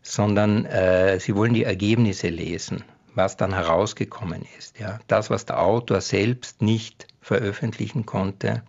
sondern 0.00 0.64
äh, 0.64 1.20
sie 1.20 1.36
wollen 1.36 1.52
die 1.52 1.64
Ergebnisse 1.64 2.28
lesen, 2.28 2.82
was 3.14 3.36
dann 3.36 3.52
herausgekommen 3.52 4.46
ist. 4.58 4.78
Ja. 4.78 5.00
Das, 5.06 5.28
was 5.28 5.44
der 5.44 5.60
Autor 5.60 6.00
selbst 6.00 6.62
nicht 6.62 7.06
veröffentlichen 7.20 8.06
konnte, 8.06 8.62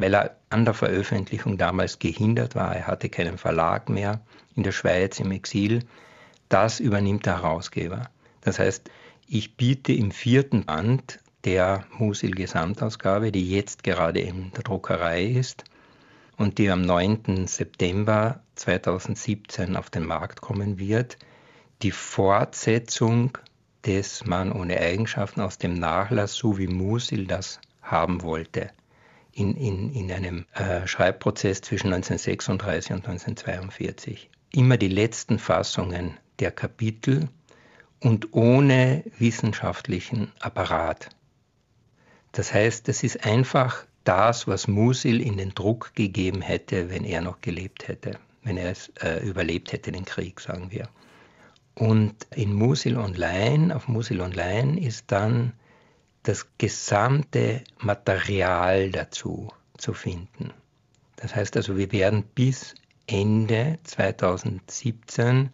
weil 0.00 0.14
er 0.14 0.36
an 0.48 0.64
der 0.64 0.72
Veröffentlichung 0.72 1.58
damals 1.58 1.98
gehindert 1.98 2.54
war. 2.54 2.74
Er 2.74 2.86
hatte 2.86 3.10
keinen 3.10 3.36
Verlag 3.36 3.90
mehr 3.90 4.20
in 4.56 4.62
der 4.62 4.72
Schweiz 4.72 5.20
im 5.20 5.30
Exil. 5.30 5.84
Das 6.48 6.80
übernimmt 6.80 7.26
der 7.26 7.42
Herausgeber. 7.42 8.08
Das 8.40 8.58
heißt, 8.58 8.90
ich 9.28 9.56
biete 9.56 9.92
im 9.92 10.10
vierten 10.10 10.64
Band 10.64 11.20
der 11.44 11.84
Musil 11.98 12.30
Gesamtausgabe, 12.30 13.30
die 13.30 13.50
jetzt 13.50 13.84
gerade 13.84 14.20
in 14.20 14.50
der 14.52 14.62
Druckerei 14.62 15.22
ist 15.22 15.64
und 16.38 16.56
die 16.56 16.70
am 16.70 16.80
9. 16.80 17.46
September 17.46 18.40
2017 18.54 19.76
auf 19.76 19.90
den 19.90 20.06
Markt 20.06 20.40
kommen 20.40 20.78
wird, 20.78 21.18
die 21.82 21.92
Fortsetzung 21.92 23.36
des 23.84 24.24
Mann 24.24 24.50
ohne 24.50 24.80
Eigenschaften 24.80 25.42
aus 25.42 25.58
dem 25.58 25.74
Nachlass, 25.74 26.34
so 26.34 26.56
wie 26.56 26.68
Musil 26.68 27.26
das 27.26 27.60
haben 27.82 28.22
wollte 28.22 28.70
in, 29.40 29.56
in, 29.56 29.92
in 29.92 30.12
einem 30.12 30.44
äh, 30.54 30.86
Schreibprozess 30.86 31.62
zwischen 31.62 31.92
1936 31.92 32.92
und 32.92 33.08
1942. 33.08 34.28
Immer 34.52 34.76
die 34.76 34.88
letzten 34.88 35.38
Fassungen 35.38 36.18
der 36.40 36.50
Kapitel 36.50 37.28
und 38.00 38.34
ohne 38.34 39.04
wissenschaftlichen 39.18 40.30
Apparat. 40.40 41.08
Das 42.32 42.52
heißt, 42.52 42.88
es 42.88 43.02
ist 43.02 43.24
einfach 43.24 43.86
das, 44.04 44.46
was 44.46 44.68
Musil 44.68 45.20
in 45.20 45.36
den 45.36 45.50
Druck 45.50 45.94
gegeben 45.94 46.42
hätte, 46.42 46.90
wenn 46.90 47.04
er 47.04 47.20
noch 47.20 47.40
gelebt 47.40 47.88
hätte, 47.88 48.18
wenn 48.42 48.56
er 48.56 48.70
es 48.70 48.88
äh, 49.00 49.26
überlebt 49.26 49.72
hätte, 49.72 49.90
den 49.90 50.04
Krieg, 50.04 50.40
sagen 50.40 50.70
wir. 50.70 50.88
Und 51.74 52.14
in 52.34 52.52
Musil 52.52 52.98
Online, 52.98 53.74
auf 53.74 53.88
Musil 53.88 54.20
Online 54.20 54.80
ist 54.80 55.04
dann 55.08 55.52
das 56.22 56.46
gesamte 56.58 57.64
Material 57.78 58.90
dazu 58.90 59.48
zu 59.78 59.94
finden. 59.94 60.52
Das 61.16 61.34
heißt 61.34 61.56
also, 61.56 61.76
wir 61.76 61.92
werden 61.92 62.24
bis 62.34 62.74
Ende 63.06 63.78
2017 63.84 65.50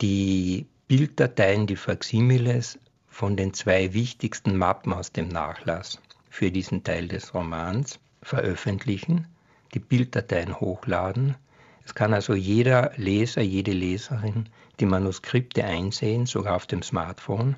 die 0.00 0.66
Bilddateien, 0.88 1.66
die 1.66 1.76
Faximiles 1.76 2.78
von 3.08 3.36
den 3.36 3.54
zwei 3.54 3.92
wichtigsten 3.92 4.56
Mappen 4.56 4.92
aus 4.92 5.12
dem 5.12 5.28
Nachlass 5.28 6.00
für 6.30 6.50
diesen 6.50 6.82
Teil 6.82 7.08
des 7.08 7.34
Romans 7.34 8.00
veröffentlichen, 8.22 9.26
die 9.74 9.80
Bilddateien 9.80 10.58
hochladen. 10.60 11.36
Es 11.84 11.94
kann 11.94 12.14
also 12.14 12.34
jeder 12.34 12.92
Leser, 12.96 13.42
jede 13.42 13.72
Leserin 13.72 14.48
die 14.80 14.86
Manuskripte 14.86 15.64
einsehen, 15.64 16.26
sogar 16.26 16.56
auf 16.56 16.66
dem 16.66 16.82
Smartphone 16.82 17.56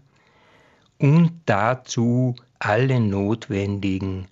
und 0.98 1.33
dazu 1.46 2.37
alle 2.59 3.00
notwendigen 3.00 4.26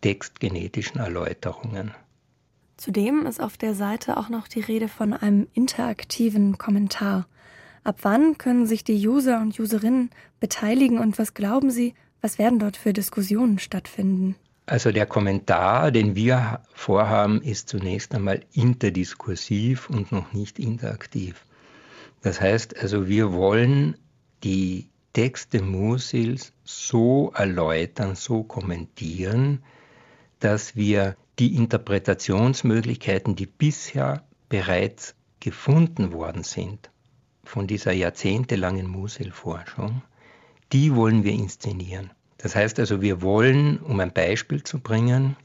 textgenetischen 0.00 1.00
Erläuterungen. 1.00 1.92
Zudem 2.76 3.26
ist 3.26 3.40
auf 3.40 3.56
der 3.56 3.74
Seite 3.74 4.16
auch 4.16 4.28
noch 4.28 4.48
die 4.48 4.60
Rede 4.60 4.88
von 4.88 5.12
einem 5.12 5.46
interaktiven 5.54 6.58
Kommentar. 6.58 7.26
Ab 7.84 7.98
wann 8.02 8.38
können 8.38 8.66
sich 8.66 8.84
die 8.84 9.06
User 9.06 9.40
und 9.40 9.58
Userinnen 9.58 10.10
beteiligen 10.40 10.98
und 10.98 11.18
was 11.18 11.34
glauben 11.34 11.70
Sie, 11.70 11.94
was 12.20 12.38
werden 12.38 12.58
dort 12.58 12.76
für 12.76 12.92
Diskussionen 12.92 13.58
stattfinden? 13.58 14.36
Also 14.66 14.92
der 14.92 15.06
Kommentar, 15.06 15.90
den 15.90 16.14
wir 16.14 16.60
vorhaben, 16.72 17.42
ist 17.42 17.68
zunächst 17.68 18.14
einmal 18.14 18.44
interdiskursiv 18.52 19.90
und 19.90 20.12
noch 20.12 20.32
nicht 20.32 20.58
interaktiv. 20.58 21.44
Das 22.22 22.40
heißt 22.40 22.78
also, 22.80 23.08
wir 23.08 23.32
wollen 23.32 23.96
die 24.44 24.88
Texte 25.12 25.62
Musils 25.62 26.52
so 26.64 27.32
erläutern, 27.34 28.16
so 28.16 28.42
kommentieren, 28.44 29.62
dass 30.40 30.74
wir 30.74 31.16
die 31.38 31.54
Interpretationsmöglichkeiten, 31.56 33.36
die 33.36 33.46
bisher 33.46 34.22
bereits 34.48 35.14
gefunden 35.40 36.12
worden 36.12 36.44
sind, 36.44 36.90
von 37.44 37.66
dieser 37.66 37.92
jahrzehntelangen 37.92 38.86
Musil-Forschung, 38.86 40.02
die 40.72 40.94
wollen 40.94 41.24
wir 41.24 41.32
inszenieren. 41.32 42.10
Das 42.38 42.54
heißt 42.54 42.78
also, 42.78 43.02
wir 43.02 43.22
wollen, 43.22 43.78
um 43.78 44.00
ein 44.00 44.12
Beispiel 44.12 44.62
zu 44.62 44.80
bringen, 44.80 45.36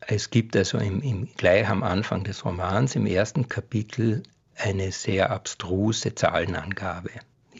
es 0.00 0.30
gibt 0.30 0.56
also 0.56 0.78
im, 0.78 1.02
im, 1.02 1.28
gleich 1.36 1.68
am 1.68 1.82
Anfang 1.82 2.24
des 2.24 2.44
Romans, 2.44 2.96
im 2.96 3.06
ersten 3.06 3.48
Kapitel, 3.48 4.22
eine 4.56 4.92
sehr 4.92 5.30
abstruse 5.30 6.14
Zahlenangabe. 6.14 7.10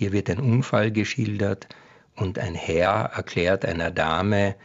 Hier 0.00 0.12
wird 0.12 0.30
ein 0.30 0.40
Unfall 0.40 0.92
geschildert 0.92 1.68
und 2.16 2.38
ein 2.38 2.54
Herr 2.54 3.10
erklärt 3.14 3.66
einer 3.66 3.90
Dame, 3.90 4.56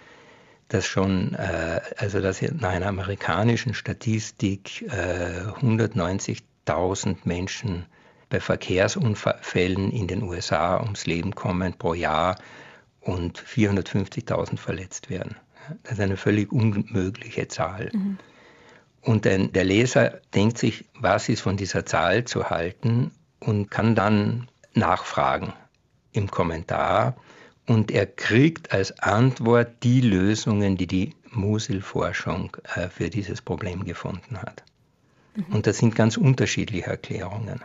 dass 0.70 0.86
schon, 0.86 1.34
äh, 1.34 1.82
also 1.98 2.22
dass 2.22 2.42
nach 2.42 2.70
einer 2.70 2.88
amerikanischen 2.88 3.74
Statistik 3.74 4.84
äh, 4.84 5.42
190.000 5.60 7.18
Menschen 7.26 7.86
bei 8.30 8.40
Verkehrsunfällen 8.40 9.92
in 9.92 10.08
den 10.08 10.24
USA 10.24 10.80
ums 10.82 11.06
Leben 11.06 11.36
kommen 11.36 11.74
pro 11.74 11.94
Jahr 11.96 12.38
und 13.02 13.38
450.000 13.38 14.56
verletzt 14.56 15.10
werden. 15.10 15.36
Das 15.84 15.96
ist 15.96 16.00
eine 16.00 16.16
völlig 16.16 16.54
unmögliche 16.54 17.50
Zahl. 17.50 17.90
Mhm. 17.92 18.20
Und 19.02 19.26
der 19.26 19.64
Leser 19.66 20.22
denkt 20.34 20.58
sich, 20.60 20.86
was 20.98 21.28
ist 21.28 21.42
von 21.42 21.58
dieser 21.58 21.86
Zahl 21.86 22.24
zu 22.24 22.50
halten 22.50 23.12
und 23.42 23.70
kann 23.70 23.96
dann 23.96 24.48
nachfragen 24.76 25.54
im 26.12 26.30
Kommentar. 26.30 27.16
Und 27.68 27.92
er 27.92 28.06
kriegt 28.06 28.72
als 28.72 29.00
Antwort 29.00 29.84
die 29.84 30.02
Lösungen, 30.02 30.78
die 30.78 30.88
die 30.88 31.16
Musil-Forschung 31.32 32.56
äh, 32.76 32.90
für 32.90 33.10
dieses 33.10 33.42
Problem 33.42 33.86
gefunden 33.86 34.42
hat. 34.42 34.64
Mhm. 35.36 35.56
Und 35.56 35.68
das 35.68 35.80
sind 35.80 35.96
ganz 35.96 36.18
unterschiedliche 36.18 36.88
Erklärungen. 36.88 37.62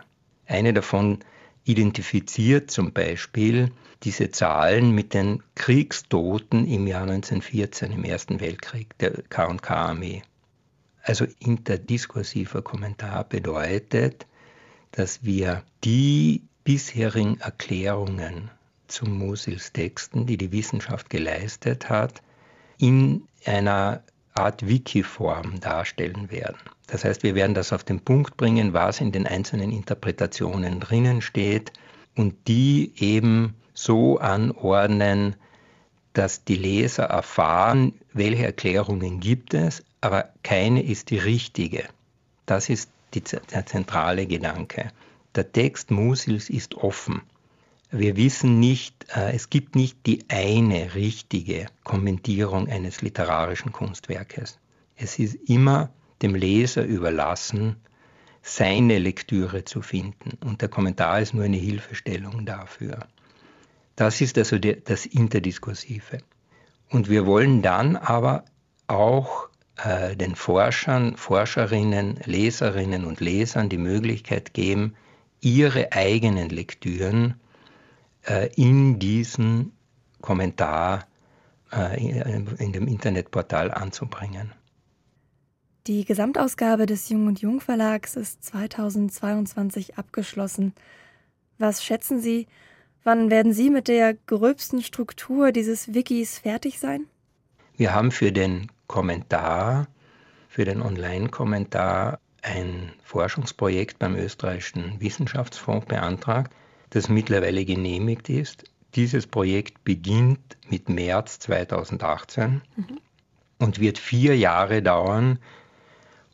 Eine 0.47 0.73
davon 0.73 1.19
identifiziert 1.63 2.71
zum 2.71 2.91
Beispiel 2.91 3.71
diese 4.03 4.31
Zahlen 4.31 4.91
mit 4.91 5.13
den 5.13 5.43
Kriegstoten 5.55 6.65
im 6.65 6.87
Jahr 6.87 7.03
1914 7.03 7.91
im 7.91 8.03
Ersten 8.03 8.39
Weltkrieg 8.39 8.97
der 8.97 9.11
KK-Armee. 9.29 10.23
Also 11.03 11.25
interdiskursiver 11.39 12.61
Kommentar 12.61 13.23
bedeutet, 13.23 14.25
dass 14.91 15.23
wir 15.23 15.63
die 15.83 16.43
bisherigen 16.63 17.39
Erklärungen 17.39 18.51
zu 18.87 19.05
Musils 19.05 19.71
Texten, 19.71 20.25
die 20.25 20.37
die 20.37 20.51
Wissenschaft 20.51 21.09
geleistet 21.09 21.89
hat, 21.89 22.21
in 22.77 23.23
einer 23.45 24.03
Art 24.33 24.67
Wiki-Form 24.67 25.59
darstellen 25.59 26.29
werden. 26.31 26.57
Das 26.87 27.03
heißt, 27.03 27.23
wir 27.23 27.35
werden 27.35 27.53
das 27.53 27.73
auf 27.73 27.83
den 27.83 28.01
Punkt 28.01 28.37
bringen, 28.37 28.73
was 28.73 29.01
in 29.01 29.11
den 29.11 29.27
einzelnen 29.27 29.71
Interpretationen 29.71 30.79
drinnen 30.79 31.21
steht 31.21 31.71
und 32.15 32.35
die 32.47 32.91
eben 32.97 33.55
so 33.73 34.19
anordnen, 34.19 35.35
dass 36.13 36.43
die 36.43 36.55
Leser 36.55 37.05
erfahren, 37.05 37.93
welche 38.13 38.45
Erklärungen 38.45 39.21
gibt 39.21 39.53
es, 39.53 39.83
aber 40.01 40.29
keine 40.43 40.83
ist 40.83 41.09
die 41.09 41.17
richtige. 41.17 41.85
Das 42.45 42.69
ist 42.69 42.89
die, 43.13 43.21
der 43.21 43.65
zentrale 43.65 44.25
Gedanke. 44.25 44.91
Der 45.35 45.51
Text 45.51 45.91
Musils 45.91 46.49
ist 46.49 46.75
offen. 46.75 47.21
Wir 47.89 48.17
wissen 48.17 48.59
nicht, 48.59 49.05
äh, 49.15 49.33
es 49.33 49.49
gibt 49.49 49.75
nicht 49.75 50.05
die 50.05 50.25
eine 50.29 50.95
richtige 50.95 51.67
Kommentierung 51.83 52.67
eines 52.67 53.01
literarischen 53.01 53.71
Kunstwerkes. 53.71 54.59
Es 54.95 55.19
ist 55.19 55.35
immer 55.49 55.89
dem 56.21 56.35
Leser 56.35 56.83
überlassen, 56.83 57.77
seine 58.41 58.99
Lektüre 58.99 59.63
zu 59.65 59.81
finden. 59.81 60.37
Und 60.43 60.61
der 60.61 60.69
Kommentar 60.69 61.21
ist 61.21 61.33
nur 61.33 61.45
eine 61.45 61.57
Hilfestellung 61.57 62.45
dafür. 62.45 63.07
Das 63.95 64.19
ist 64.19 64.37
also 64.37 64.57
das 64.57 65.05
Interdiskursive. 65.05 66.19
Und 66.89 67.09
wir 67.09 67.25
wollen 67.25 67.61
dann 67.61 67.95
aber 67.95 68.45
auch 68.87 69.47
äh, 69.77 70.15
den 70.15 70.35
Forschern, 70.35 71.15
Forscherinnen, 71.15 72.19
Leserinnen 72.25 73.05
und 73.05 73.21
Lesern 73.21 73.69
die 73.69 73.77
Möglichkeit 73.77 74.53
geben, 74.53 74.95
ihre 75.41 75.91
eigenen 75.91 76.49
Lektüren 76.49 77.35
äh, 78.27 78.49
in 78.55 78.99
diesen 78.99 79.73
Kommentar 80.21 81.07
äh, 81.73 81.99
in, 81.99 82.47
in 82.57 82.71
dem 82.73 82.87
Internetportal 82.87 83.71
anzubringen. 83.71 84.53
Die 85.87 86.05
Gesamtausgabe 86.05 86.85
des 86.85 87.09
Jung 87.09 87.25
und 87.25 87.41
Jung 87.41 87.59
Verlags 87.59 88.15
ist 88.15 88.43
2022 88.43 89.97
abgeschlossen. 89.97 90.73
Was 91.57 91.83
schätzen 91.83 92.21
Sie, 92.21 92.47
wann 93.03 93.31
werden 93.31 93.51
Sie 93.51 93.71
mit 93.71 93.87
der 93.87 94.13
gröbsten 94.13 94.83
Struktur 94.83 95.51
dieses 95.51 95.93
Wikis 95.93 96.37
fertig 96.37 96.79
sein? 96.79 97.07
Wir 97.77 97.95
haben 97.95 98.11
für 98.11 98.31
den 98.31 98.71
Kommentar, 98.85 99.87
für 100.49 100.65
den 100.65 100.83
Online-Kommentar 100.83 102.19
ein 102.41 102.93
Forschungsprojekt 103.03 103.99
beim 103.99 104.15
österreichischen 104.15 104.99
Wissenschaftsfonds 104.99 105.85
beantragt, 105.85 106.53
das 106.89 107.09
mittlerweile 107.09 107.65
genehmigt 107.65 108.29
ist. 108.29 108.63
Dieses 108.95 109.27
Projekt 109.27 109.83
beginnt 109.83 110.57
mit 110.69 110.89
März 110.89 111.39
2018 111.39 112.61
mhm. 112.75 112.99
und 113.59 113.79
wird 113.79 113.97
vier 113.97 114.37
Jahre 114.37 114.81
dauern. 114.81 115.39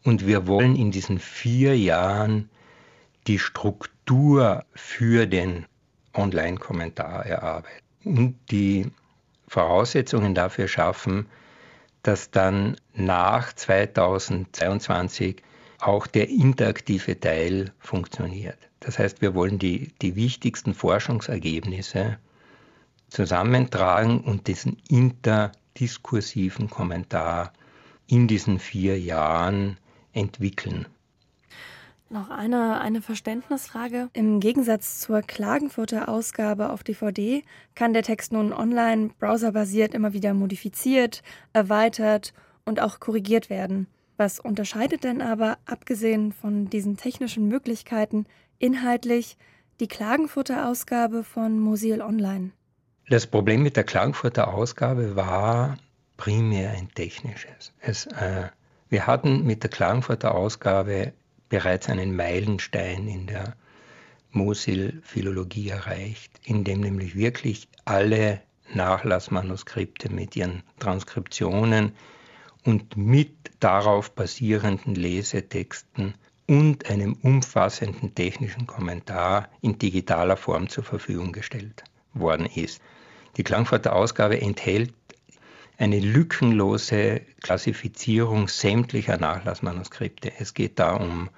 Und 0.04 0.26
wir 0.26 0.48
wollen 0.48 0.76
in 0.76 0.92
diesen 0.92 1.20
vier 1.20 1.78
Jahren 1.78 2.50
die 3.28 3.40
Struktur 3.40 4.64
für 4.74 5.28
den 5.28 5.66
Online-Kommentar 6.14 7.26
erarbeiten 7.26 7.84
und 8.06 8.36
die 8.50 8.90
Voraussetzungen 9.48 10.34
dafür 10.34 10.68
schaffen, 10.68 11.28
dass 12.04 12.32
dann 12.32 12.78
nach 12.94 13.54
2022 13.54 15.44
auch 15.80 16.08
der 16.08 16.30
interaktive 16.30 17.20
Teil 17.20 17.72
funktioniert. 17.80 18.58
Das 18.80 19.00
heißt, 19.00 19.22
wir 19.22 19.36
wollen 19.36 19.60
die, 19.60 19.92
die 20.02 20.16
wichtigsten 20.16 20.74
Forschungsergebnisse 20.74 22.18
zusammentragen 23.10 24.22
und 24.22 24.48
diesen 24.48 24.78
interdiskursiven 24.90 26.70
Kommentar 26.70 27.54
in 28.08 28.28
diesen 28.28 28.60
vier 28.60 29.00
Jahren 29.00 29.78
entwickeln. 30.14 30.88
Noch 32.10 32.30
eine, 32.30 32.80
eine 32.80 33.02
Verständnisfrage. 33.02 34.10
Im 34.14 34.40
Gegensatz 34.40 35.02
zur 35.02 35.22
Klagenfurter 35.22 36.08
Ausgabe 36.08 36.70
auf 36.70 36.82
DVD 36.82 37.44
kann 37.76 37.92
der 37.92 38.04
Text 38.04 38.32
nun 38.32 38.54
online 38.54 39.10
browserbasiert 39.20 39.94
immer 39.94 40.14
wieder 40.14 40.34
modifiziert, 40.34 41.22
erweitert 41.52 42.34
und 42.64 42.80
auch 42.80 43.02
korrigiert 43.02 43.50
werden. 43.50 43.88
Was 44.18 44.40
unterscheidet 44.40 45.04
denn 45.04 45.22
aber, 45.22 45.60
abgesehen 45.66 46.32
von 46.32 46.70
diesen 46.70 46.98
technischen 46.98 47.48
Möglichkeiten, 47.48 48.26
inhaltlich 48.58 49.38
die 49.80 49.88
Klagenfurter 49.88 50.68
Ausgabe 50.68 51.24
von 51.24 51.60
Mosil 51.60 52.02
Online? 52.02 52.52
Das 53.10 53.28
Problem 53.28 53.62
mit 53.62 53.78
der 53.78 53.84
Klagenfurter 53.84 54.54
Ausgabe 54.54 55.16
war 55.16 55.78
primär 56.18 56.72
ein 56.72 56.90
technisches. 56.96 57.72
Es, 57.80 58.08
äh, 58.08 58.50
wir 58.90 59.06
hatten 59.06 59.46
mit 59.46 59.62
der 59.62 59.70
Klagenfurter 59.70 60.34
Ausgabe 60.34 61.14
bereits 61.50 61.88
einen 61.88 62.16
Meilenstein 62.16 63.08
in 63.08 63.28
der 63.28 63.56
Mosil-Philologie 64.32 65.70
erreicht, 65.70 66.32
in 66.44 66.64
dem 66.64 66.82
nämlich 66.82 67.16
wirklich 67.16 67.68
alle 67.86 68.42
Nachlassmanuskripte 68.74 70.12
mit 70.12 70.36
ihren 70.36 70.64
Transkriptionen 70.80 71.94
und 72.68 72.98
mit 72.98 73.32
darauf 73.62 74.12
basierenden 74.12 74.94
Lesetexten 74.94 76.16
und 76.48 76.90
einem 76.90 77.14
umfassenden 77.14 78.14
technischen 78.14 78.68
Kommentar 78.68 79.48
in 79.62 79.80
digitaler 79.80 80.36
Form 80.36 80.68
zur 80.68 80.84
Verfügung 80.84 81.32
gestellt 81.32 81.86
worden 82.14 82.46
ist. 82.46 82.82
Die 83.38 83.44
Klangfurter 83.44 83.96
Ausgabe 83.96 84.42
enthält 84.42 84.94
eine 85.78 86.02
lückenlose 86.02 87.22
Klassifizierung 87.42 88.50
sämtlicher 88.50 89.18
Nachlassmanuskripte. 89.18 90.34
Es 90.38 90.54
geht 90.54 90.78
da 90.78 90.96
um 90.96 91.30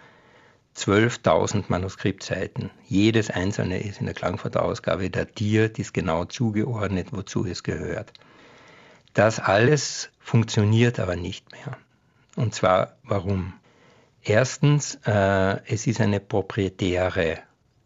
12.000 0.76 1.66
Manuskriptseiten. 1.68 2.72
Jedes 2.88 3.30
einzelne 3.30 3.84
ist 3.84 4.00
in 4.00 4.08
der 4.08 4.16
Klangfurter 4.16 4.64
Ausgabe 4.64 5.12
datiert, 5.12 5.78
ist 5.78 5.94
genau 5.94 6.26
zugeordnet, 6.26 7.10
wozu 7.12 7.46
es 7.46 7.62
gehört. 7.62 8.14
Das 9.14 9.40
alles 9.40 10.10
funktioniert 10.20 11.00
aber 11.00 11.16
nicht 11.16 11.52
mehr. 11.52 11.78
Und 12.36 12.54
zwar 12.54 12.96
warum? 13.04 13.54
Erstens, 14.24 15.00
äh, 15.06 15.58
es 15.66 15.88
ist 15.88 16.02
eine 16.02 16.20
proprietäre 16.20 17.40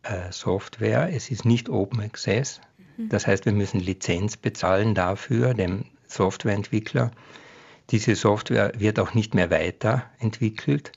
äh, 0.04 0.32
Software, 0.32 1.10
es 1.14 1.32
ist 1.32 1.46
nicht 1.46 1.70
Open 1.70 2.02
Access. 2.02 2.60
Mhm. 2.98 3.10
Das 3.10 3.28
heißt, 3.28 3.46
wir 3.46 3.54
müssen 3.54 3.80
Lizenz 3.80 4.38
bezahlen 4.38 4.96
dafür, 4.96 5.54
dem 5.54 5.86
Softwareentwickler. 6.08 7.12
Diese 7.90 8.16
Software 8.16 8.74
wird 8.78 9.00
auch 9.00 9.14
nicht 9.14 9.34
mehr 9.34 9.50
weiterentwickelt. 9.50 10.92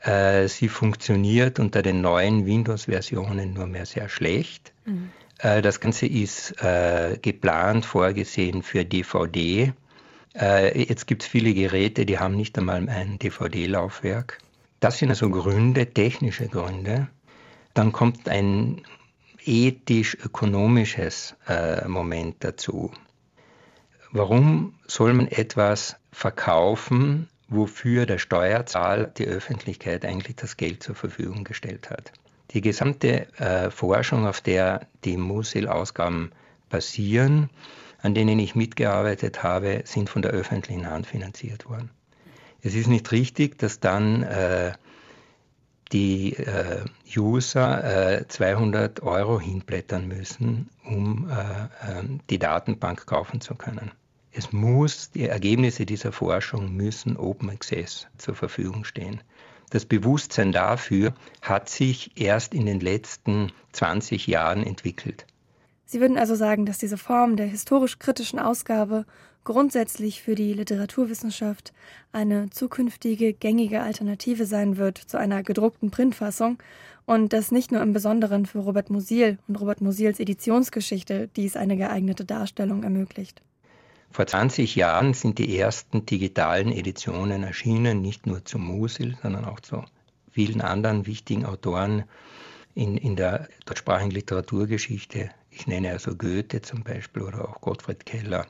Äh, 0.00 0.48
sie 0.48 0.68
funktioniert 0.68 1.58
unter 1.58 1.82
den 1.82 2.00
neuen 2.00 2.46
Windows-Versionen 2.46 3.52
nur 3.52 3.66
mehr 3.66 3.86
sehr 3.86 4.08
schlecht. 4.08 4.72
Mhm. 4.84 5.10
Äh, 5.38 5.62
das 5.62 5.80
Ganze 5.80 6.06
ist 6.06 6.62
äh, 6.62 7.18
geplant, 7.20 7.84
vorgesehen 7.84 8.62
für 8.62 8.84
DVD. 8.84 9.72
Jetzt 10.38 11.06
gibt 11.06 11.22
es 11.22 11.28
viele 11.28 11.54
Geräte, 11.54 12.04
die 12.04 12.18
haben 12.18 12.36
nicht 12.36 12.58
einmal 12.58 12.86
ein 12.90 13.18
DVD-Laufwerk. 13.18 14.36
Das 14.80 14.98
sind 14.98 15.08
also 15.08 15.30
Gründe, 15.30 15.86
technische 15.86 16.46
Gründe. 16.46 17.08
Dann 17.72 17.90
kommt 17.90 18.28
ein 18.28 18.82
ethisch-ökonomisches 19.46 21.36
Moment 21.86 22.44
dazu. 22.44 22.92
Warum 24.12 24.74
soll 24.86 25.14
man 25.14 25.28
etwas 25.28 25.96
verkaufen, 26.12 27.30
wofür 27.48 28.04
der 28.04 28.18
Steuerzahler 28.18 29.06
die 29.06 29.24
Öffentlichkeit 29.24 30.04
eigentlich 30.04 30.36
das 30.36 30.58
Geld 30.58 30.82
zur 30.82 30.96
Verfügung 30.96 31.44
gestellt 31.44 31.88
hat? 31.88 32.12
Die 32.56 32.62
gesamte 32.62 33.30
äh, 33.38 33.70
Forschung, 33.70 34.26
auf 34.26 34.40
der 34.40 34.86
die 35.04 35.18
Musil-Ausgaben 35.18 36.32
basieren, 36.70 37.50
an 38.00 38.14
denen 38.14 38.38
ich 38.38 38.54
mitgearbeitet 38.54 39.42
habe, 39.42 39.82
sind 39.84 40.08
von 40.08 40.22
der 40.22 40.30
öffentlichen 40.30 40.88
Hand 40.88 41.06
finanziert 41.06 41.68
worden. 41.68 41.90
Es 42.62 42.74
ist 42.74 42.86
nicht 42.86 43.12
richtig, 43.12 43.58
dass 43.58 43.78
dann 43.78 44.22
äh, 44.22 44.72
die 45.92 46.32
äh, 46.32 46.86
User 47.14 48.20
äh, 48.20 48.26
200 48.26 49.02
Euro 49.02 49.38
hinblättern 49.38 50.08
müssen, 50.08 50.70
um 50.82 51.28
äh, 51.28 51.98
ähm, 51.98 52.20
die 52.30 52.38
Datenbank 52.38 53.04
kaufen 53.04 53.42
zu 53.42 53.54
können. 53.54 53.90
Es 54.32 54.50
muss, 54.50 55.10
die 55.10 55.28
Ergebnisse 55.28 55.84
dieser 55.84 56.10
Forschung 56.10 56.74
müssen 56.74 57.18
Open 57.18 57.50
Access 57.50 58.06
zur 58.16 58.34
Verfügung 58.34 58.84
stehen. 58.84 59.20
Das 59.70 59.84
Bewusstsein 59.84 60.52
dafür 60.52 61.14
hat 61.42 61.68
sich 61.68 62.12
erst 62.20 62.54
in 62.54 62.66
den 62.66 62.80
letzten 62.80 63.52
20 63.72 64.26
Jahren 64.26 64.62
entwickelt. 64.62 65.26
Sie 65.84 66.00
würden 66.00 66.18
also 66.18 66.34
sagen, 66.34 66.66
dass 66.66 66.78
diese 66.78 66.98
Form 66.98 67.36
der 67.36 67.46
historisch-kritischen 67.46 68.38
Ausgabe 68.38 69.06
grundsätzlich 69.44 70.22
für 70.22 70.34
die 70.34 70.52
Literaturwissenschaft 70.52 71.72
eine 72.12 72.50
zukünftige 72.50 73.32
gängige 73.32 73.80
Alternative 73.80 74.44
sein 74.44 74.76
wird 74.76 74.98
zu 74.98 75.16
einer 75.16 75.44
gedruckten 75.44 75.90
Printfassung 75.90 76.58
und 77.06 77.32
dass 77.32 77.52
nicht 77.52 77.70
nur 77.70 77.80
im 77.82 77.92
Besonderen 77.92 78.46
für 78.46 78.58
Robert 78.58 78.90
Musil 78.90 79.38
und 79.46 79.60
Robert 79.60 79.80
Musils 79.80 80.18
Editionsgeschichte 80.18 81.28
dies 81.36 81.56
eine 81.56 81.76
geeignete 81.76 82.24
Darstellung 82.24 82.82
ermöglicht. 82.82 83.40
Vor 84.10 84.26
20 84.26 84.76
Jahren 84.76 85.14
sind 85.14 85.38
die 85.38 85.58
ersten 85.58 86.06
digitalen 86.06 86.72
Editionen 86.72 87.42
erschienen, 87.42 88.00
nicht 88.00 88.26
nur 88.26 88.44
zu 88.44 88.58
Musil, 88.58 89.16
sondern 89.22 89.44
auch 89.44 89.60
zu 89.60 89.84
vielen 90.30 90.60
anderen 90.60 91.06
wichtigen 91.06 91.44
Autoren 91.44 92.04
in, 92.74 92.96
in 92.96 93.16
der 93.16 93.48
deutschsprachigen 93.64 94.10
Literaturgeschichte. 94.10 95.30
Ich 95.50 95.66
nenne 95.66 95.90
also 95.90 96.14
Goethe 96.16 96.62
zum 96.62 96.82
Beispiel 96.82 97.22
oder 97.22 97.48
auch 97.48 97.60
Gottfried 97.60 98.06
Keller. 98.06 98.46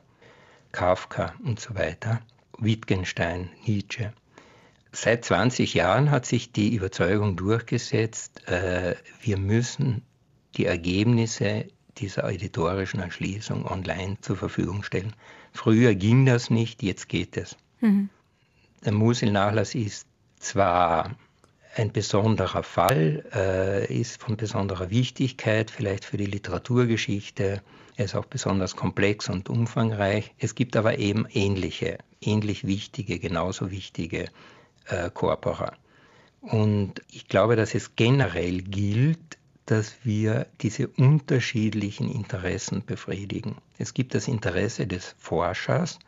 Kafka 0.71 1.33
und 1.43 1.59
so 1.59 1.75
weiter, 1.75 2.21
Wittgenstein, 2.59 3.49
Nietzsche. 3.65 4.13
Seit 4.91 5.25
20 5.25 5.73
Jahren 5.73 6.11
hat 6.11 6.25
sich 6.25 6.51
die 6.51 6.75
Überzeugung 6.75 7.35
durchgesetzt, 7.35 8.47
äh, 8.47 8.95
wir 9.21 9.37
müssen 9.37 10.03
die 10.55 10.65
Ergebnisse 10.65 11.65
dieser 11.97 12.29
editorischen 12.29 12.99
Erschließung 12.99 13.65
online 13.65 14.17
zur 14.21 14.37
Verfügung 14.37 14.83
stellen. 14.83 15.13
Früher 15.57 15.95
ging 15.95 16.27
das 16.27 16.51
nicht, 16.51 16.83
jetzt 16.83 17.09
geht 17.09 17.35
es. 17.35 17.57
Mhm. 17.81 18.09
Der 18.85 18.93
Musil-Nachlass 18.93 19.73
ist 19.73 20.05
zwar 20.37 21.15
ein 21.75 21.91
besonderer 21.91 22.61
Fall, 22.61 23.25
äh, 23.33 23.91
ist 23.91 24.21
von 24.21 24.37
besonderer 24.37 24.91
Wichtigkeit, 24.91 25.71
vielleicht 25.71 26.05
für 26.05 26.17
die 26.17 26.27
Literaturgeschichte. 26.27 27.63
Er 27.95 28.05
ist 28.05 28.15
auch 28.15 28.25
besonders 28.25 28.75
komplex 28.75 29.29
und 29.29 29.49
umfangreich. 29.49 30.31
Es 30.37 30.53
gibt 30.53 30.75
aber 30.75 30.99
eben 30.99 31.25
ähnliche, 31.33 31.97
ähnlich 32.21 32.67
wichtige, 32.67 33.17
genauso 33.17 33.71
wichtige 33.71 34.29
äh, 34.85 35.09
Corpora. 35.11 35.73
Und 36.41 37.01
ich 37.11 37.27
glaube, 37.27 37.55
dass 37.55 37.73
es 37.73 37.95
generell 37.95 38.61
gilt, 38.61 39.39
dass 39.67 39.93
wir 40.03 40.47
diese 40.61 40.87
unterschiedlichen 40.87 42.09
Interessen 42.09 42.83
befriedigen. 42.83 43.57
Es 43.77 43.93
gibt 43.93 44.15
das 44.15 44.27
Interesse 44.27 44.87
des 44.87 45.15
Forschers, 45.19 45.99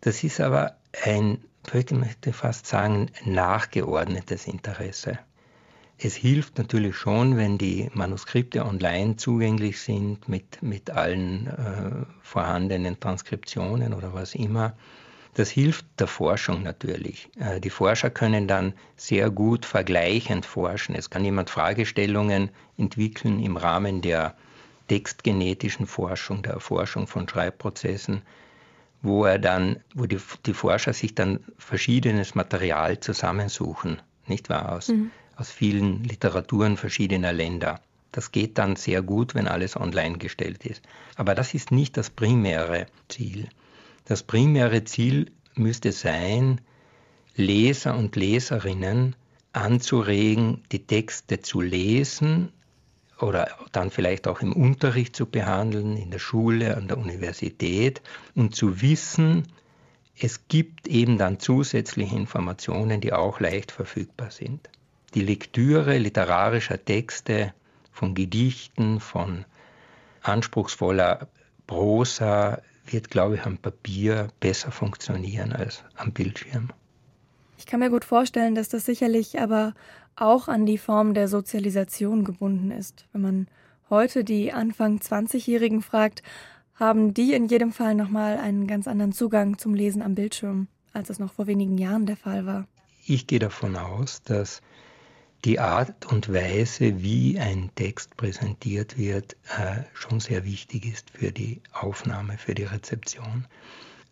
das 0.00 0.22
ist 0.22 0.40
aber 0.40 0.76
ein 1.04 1.38
ich 1.74 1.90
möchte 1.90 2.32
fast 2.32 2.66
sagen, 2.66 3.10
nachgeordnetes 3.24 4.46
Interesse. 4.46 5.18
Es 5.98 6.14
hilft 6.14 6.58
natürlich 6.58 6.94
schon, 6.94 7.36
wenn 7.36 7.58
die 7.58 7.90
Manuskripte 7.92 8.64
online 8.64 9.16
zugänglich 9.16 9.80
sind 9.80 10.28
mit, 10.28 10.62
mit 10.62 10.90
allen 10.90 11.46
äh, 11.48 12.06
vorhandenen 12.22 13.00
Transkriptionen 13.00 13.94
oder 13.94 14.14
was 14.14 14.34
immer. 14.34 14.74
Das 15.36 15.50
hilft 15.50 15.84
der 15.98 16.06
Forschung 16.06 16.62
natürlich. 16.62 17.28
Äh, 17.38 17.60
die 17.60 17.70
Forscher 17.70 18.10
können 18.10 18.48
dann 18.48 18.72
sehr 18.96 19.30
gut 19.30 19.66
vergleichend 19.66 20.46
forschen. 20.46 20.94
Es 20.94 21.10
kann 21.10 21.24
jemand 21.24 21.50
Fragestellungen 21.50 22.50
entwickeln 22.78 23.40
im 23.40 23.56
Rahmen 23.56 24.00
der 24.00 24.34
textgenetischen 24.88 25.86
Forschung, 25.86 26.42
der 26.42 26.54
Erforschung 26.54 27.06
von 27.06 27.28
Schreibprozessen 27.28 28.22
wo 29.02 29.24
er 29.24 29.38
dann, 29.38 29.80
wo 29.94 30.06
die, 30.06 30.18
die 30.44 30.54
Forscher 30.54 30.92
sich 30.92 31.14
dann 31.14 31.40
verschiedenes 31.58 32.34
Material 32.34 32.98
zusammensuchen, 33.00 34.02
nicht 34.26 34.48
wahr, 34.48 34.72
aus, 34.72 34.88
mhm. 34.88 35.10
aus 35.36 35.50
vielen 35.50 36.04
Literaturen 36.04 36.76
verschiedener 36.76 37.32
Länder. 37.32 37.80
Das 38.12 38.32
geht 38.32 38.58
dann 38.58 38.76
sehr 38.76 39.02
gut, 39.02 39.34
wenn 39.34 39.46
alles 39.46 39.76
online 39.76 40.18
gestellt 40.18 40.64
ist. 40.64 40.82
Aber 41.16 41.34
das 41.34 41.54
ist 41.54 41.70
nicht 41.70 41.96
das 41.96 42.10
primäre 42.10 42.86
Ziel. 43.08 43.48
Das 44.06 44.22
primäre 44.22 44.84
Ziel 44.84 45.32
müsste 45.54 45.92
sein, 45.92 46.60
Leser 47.34 47.96
und 47.96 48.16
Leserinnen 48.16 49.16
anzuregen, 49.52 50.62
die 50.72 50.86
Texte 50.86 51.40
zu 51.40 51.60
lesen 51.60 52.52
oder 53.20 53.48
dann 53.72 53.90
vielleicht 53.90 54.28
auch 54.28 54.40
im 54.40 54.52
Unterricht 54.52 55.16
zu 55.16 55.26
behandeln, 55.26 55.96
in 55.96 56.10
der 56.10 56.18
Schule, 56.18 56.76
an 56.76 56.88
der 56.88 56.98
Universität 56.98 58.00
und 58.34 58.54
zu 58.54 58.80
wissen, 58.80 59.48
es 60.18 60.48
gibt 60.48 60.86
eben 60.86 61.18
dann 61.18 61.40
zusätzliche 61.40 62.16
Informationen, 62.16 63.00
die 63.00 63.12
auch 63.12 63.40
leicht 63.40 63.70
verfügbar 63.70 64.30
sind. 64.30 64.70
Die 65.14 65.20
Lektüre 65.20 65.98
literarischer 65.98 66.82
Texte, 66.82 67.52
von 67.92 68.14
Gedichten, 68.14 69.00
von 69.00 69.46
anspruchsvoller 70.22 71.28
Prosa 71.66 72.60
wird, 72.92 73.10
glaube 73.10 73.36
ich, 73.36 73.42
am 73.46 73.58
Papier 73.58 74.28
besser 74.40 74.70
funktionieren 74.70 75.52
als 75.52 75.84
am 75.96 76.12
Bildschirm. 76.12 76.70
Ich 77.58 77.66
kann 77.66 77.80
mir 77.80 77.90
gut 77.90 78.04
vorstellen, 78.04 78.54
dass 78.54 78.68
das 78.68 78.84
sicherlich 78.84 79.40
aber 79.40 79.74
auch 80.14 80.48
an 80.48 80.66
die 80.66 80.78
Form 80.78 81.14
der 81.14 81.28
Sozialisation 81.28 82.24
gebunden 82.24 82.70
ist. 82.70 83.06
Wenn 83.12 83.22
man 83.22 83.46
heute 83.90 84.24
die 84.24 84.52
Anfang 84.52 84.98
20-Jährigen 84.98 85.82
fragt, 85.82 86.22
haben 86.74 87.14
die 87.14 87.32
in 87.32 87.46
jedem 87.46 87.72
Fall 87.72 87.94
nochmal 87.94 88.38
einen 88.38 88.66
ganz 88.66 88.86
anderen 88.86 89.12
Zugang 89.12 89.58
zum 89.58 89.74
Lesen 89.74 90.02
am 90.02 90.14
Bildschirm, 90.14 90.68
als 90.92 91.10
es 91.10 91.18
noch 91.18 91.32
vor 91.32 91.46
wenigen 91.46 91.78
Jahren 91.78 92.06
der 92.06 92.16
Fall 92.16 92.46
war. 92.46 92.66
Ich 93.06 93.26
gehe 93.26 93.38
davon 93.38 93.76
aus, 93.76 94.22
dass 94.22 94.60
die 95.44 95.60
Art 95.60 96.06
und 96.06 96.32
Weise, 96.32 97.02
wie 97.02 97.38
ein 97.38 97.70
Text 97.74 98.16
präsentiert 98.16 98.98
wird, 98.98 99.34
äh, 99.56 99.82
schon 99.94 100.20
sehr 100.20 100.44
wichtig 100.44 100.86
ist 100.86 101.10
für 101.10 101.30
die 101.30 101.60
Aufnahme, 101.72 102.38
für 102.38 102.54
die 102.54 102.64
Rezeption. 102.64 103.46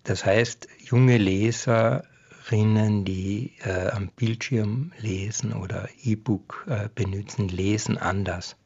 Das 0.05 0.25
heißt, 0.25 0.69
junge 0.79 1.19
Leser 1.19 2.05
Leserinnen, 2.51 3.05
die 3.05 3.53
äh, 3.65 3.89
am 3.89 4.09
Bildschirm 4.09 4.93
lesen 4.99 5.55
oder 5.55 5.89
E-Book 6.03 6.67
äh, 6.69 6.89
benutzen, 6.95 7.49
lesen 7.49 7.99
anders. 7.99 8.57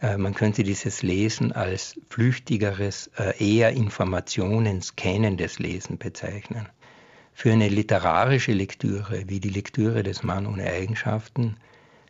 Man 0.00 0.32
könnte 0.32 0.62
dieses 0.62 1.02
Lesen 1.02 1.50
als 1.50 1.98
flüchtigeres, 2.08 3.10
eher 3.40 3.70
Informationen 3.70 4.80
scannendes 4.80 5.58
Lesen 5.58 5.98
bezeichnen. 5.98 6.68
Für 7.34 7.50
eine 7.50 7.68
literarische 7.68 8.52
Lektüre, 8.52 9.24
wie 9.26 9.40
die 9.40 9.48
Lektüre 9.48 10.04
des 10.04 10.22
Mann 10.22 10.46
ohne 10.46 10.70
Eigenschaften, 10.70 11.56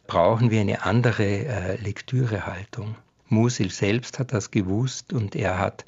brauchen 0.08 0.50
wir 0.50 0.62
eine 0.62 0.82
andere 0.84 1.24
äh, 1.24 1.76
Lektürehaltung. 1.76 2.96
Musil 3.28 3.70
selbst 3.70 4.18
hat 4.18 4.32
das 4.32 4.50
gewusst 4.50 5.12
und 5.12 5.36
er 5.36 5.58
hat 5.58 5.84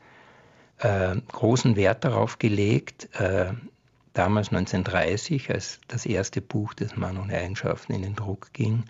äh, 0.79 1.17
großen 1.33 1.75
Wert 1.75 2.05
darauf 2.05 2.39
gelegt, 2.39 3.09
äh, 3.19 3.53
damals 4.13 4.49
1930, 4.49 5.51
als 5.51 5.81
das 5.89 6.05
erste 6.05 6.43
Buch 6.43 6.75
des 6.75 6.97
Mann 6.97 7.17
ohne 7.19 7.35
Eigenschaften 7.35 7.95
in 7.95 8.03
den 8.03 8.15
Druck 8.15 8.53
ging, 8.53 8.85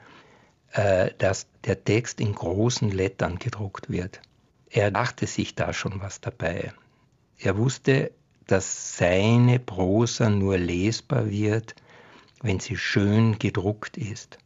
äh, 0.72 1.12
dass 1.18 1.46
der 1.64 1.84
Text 1.84 2.20
in 2.20 2.34
großen 2.34 2.90
Lettern 2.90 3.38
gedruckt 3.38 3.88
wird. 3.88 4.20
Er 4.68 4.90
dachte 4.90 5.28
sich 5.28 5.54
da 5.54 5.72
schon 5.72 6.00
was 6.00 6.20
dabei. 6.20 6.72
Er 7.38 7.56
wusste, 7.56 8.10
dass 8.48 8.96
seine 8.98 9.60
Prosa 9.60 10.28
nur 10.28 10.58
lesbar 10.58 11.30
wird, 11.30 11.76
wenn 12.42 12.58
sie 12.58 12.76
schön 12.76 13.38
gedruckt 13.38 13.96
ist. 13.96 14.38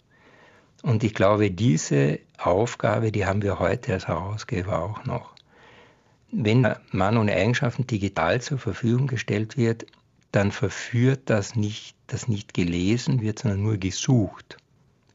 Und 0.84 1.02
ich 1.02 1.14
glaube, 1.14 1.50
diese 1.50 2.18
Aufgabe, 2.36 3.10
die 3.10 3.24
haben 3.24 3.40
wir 3.40 3.58
heute 3.58 3.94
als 3.94 4.06
Herausgeber 4.06 4.82
auch 4.82 5.06
noch. 5.06 5.32
Wenn 6.30 6.68
Mann 6.90 7.16
ohne 7.16 7.32
Eigenschaften 7.32 7.86
digital 7.86 8.42
zur 8.42 8.58
Verfügung 8.58 9.06
gestellt 9.06 9.56
wird, 9.56 9.86
dann 10.30 10.52
verführt 10.52 11.30
das 11.30 11.56
nicht, 11.56 11.96
dass 12.08 12.28
nicht 12.28 12.52
gelesen 12.52 13.22
wird, 13.22 13.38
sondern 13.38 13.62
nur 13.62 13.78
gesucht 13.78 14.58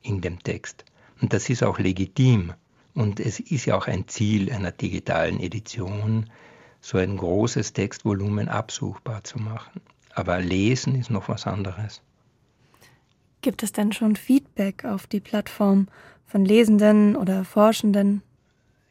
in 0.02 0.22
dem 0.22 0.42
Text. 0.42 0.86
Und 1.22 1.34
das 1.34 1.48
ist 1.52 1.62
auch 1.62 1.78
legitim. 1.78 2.54
Und 2.96 3.20
es 3.20 3.40
ist 3.40 3.66
ja 3.68 3.78
auch 3.78 3.86
ein 3.86 4.08
Ziel 4.08 4.52
einer 4.52 4.72
digitalen 4.72 5.40
Edition, 5.40 6.32
so 6.82 6.98
ein 6.98 7.16
großes 7.16 7.74
Textvolumen 7.74 8.50
absuchbar 8.50 9.24
zu 9.24 9.38
machen. 9.38 9.82
Aber 10.16 10.40
lesen 10.40 10.96
ist 10.96 11.12
noch 11.12 11.30
was 11.30 11.46
anderes. 11.46 12.02
Gibt 13.42 13.64
es 13.64 13.72
denn 13.72 13.94
schon 13.94 14.16
Feedback 14.16 14.84
auf 14.86 15.08
die 15.08 15.22
Plattform 15.22 15.88
von 16.26 16.44
Lesenden 16.44 17.16
oder 17.16 17.46
Forschenden? 17.46 18.22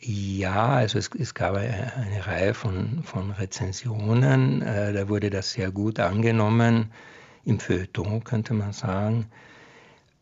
Ja, 0.00 0.68
also 0.68 0.98
es, 0.98 1.10
es 1.18 1.34
gab 1.34 1.56
eine, 1.56 2.26
Reihe 2.26 2.54
von, 2.54 3.02
von 3.02 3.32
Rezensionen, 3.32 4.62
äh, 4.62 4.92
da 4.92 5.08
wurde 5.08 5.28
das 5.28 5.52
sehr 5.52 5.72
gut 5.72 5.98
angenommen, 5.98 6.92
im 7.44 7.58
Feuilleton 7.58 8.22
könnte 8.22 8.54
man 8.54 8.72
sagen. 8.72 9.26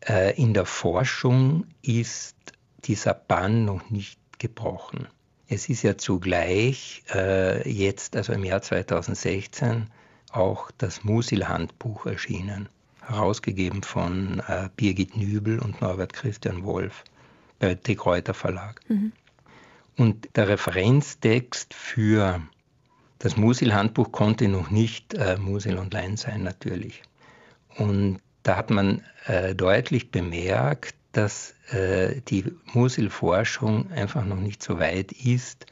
Äh, 0.00 0.40
in 0.40 0.54
der 0.54 0.64
Forschung 0.64 1.66
ist 1.82 2.36
dieser 2.84 3.14
Bann 3.14 3.64
noch 3.64 3.90
nicht 3.90 4.18
gebrochen. 4.38 5.08
Es 5.48 5.68
ist 5.68 5.82
ja 5.82 5.96
zugleich 5.96 7.04
äh, 7.14 7.68
jetzt, 7.68 8.16
also 8.16 8.32
im 8.32 8.44
Jahr 8.44 8.62
2016, 8.62 9.88
auch 10.32 10.70
das 10.78 11.04
Musil-Handbuch 11.04 12.06
erschienen, 12.06 12.68
herausgegeben 13.06 13.82
von 13.82 14.42
äh, 14.46 14.68
Birgit 14.76 15.16
Nübel 15.16 15.58
und 15.58 15.80
Norbert 15.80 16.12
Christian 16.12 16.64
Wolf 16.64 17.04
bei 17.58 17.74
De 17.74 17.94
Kräuter 17.94 18.34
Verlag. 18.34 18.80
Mhm. 18.88 19.12
Und 19.96 20.28
der 20.36 20.48
Referenztext 20.48 21.72
für 21.72 22.42
das 23.18 23.36
Musil-Handbuch 23.36 24.12
konnte 24.12 24.48
noch 24.48 24.70
nicht 24.70 25.14
äh, 25.14 25.38
Musil 25.38 25.78
Online 25.78 26.16
sein, 26.16 26.42
natürlich. 26.42 27.02
Und 27.76 28.18
da 28.42 28.56
hat 28.56 28.70
man 28.70 29.02
äh, 29.26 29.54
deutlich 29.54 30.10
bemerkt, 30.10 30.94
dass 31.12 31.54
äh, 31.70 32.20
die 32.28 32.44
Musil-Forschung 32.74 33.90
einfach 33.90 34.24
noch 34.24 34.38
nicht 34.38 34.62
so 34.62 34.78
weit 34.78 35.12
ist, 35.12 35.66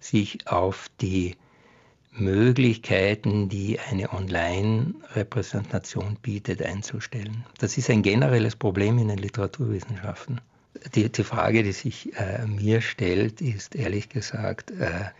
sich 0.00 0.48
auf 0.48 0.88
die 1.00 1.36
Möglichkeiten, 2.20 3.48
die 3.48 3.78
eine 3.78 4.12
Online-Repräsentation 4.12 6.16
bietet, 6.20 6.62
einzustellen. 6.62 7.44
Das 7.58 7.78
ist 7.78 7.90
ein 7.90 8.02
generelles 8.02 8.56
Problem 8.56 8.98
in 8.98 9.08
den 9.08 9.18
Literaturwissenschaften. 9.18 10.40
Die, 10.94 11.10
die 11.10 11.24
Frage, 11.24 11.62
die 11.62 11.72
sich 11.72 12.14
äh, 12.16 12.46
mir 12.46 12.80
stellt, 12.80 13.40
ist 13.40 13.74
ehrlich 13.74 14.08
gesagt, 14.08 14.70
äh, 14.70 15.10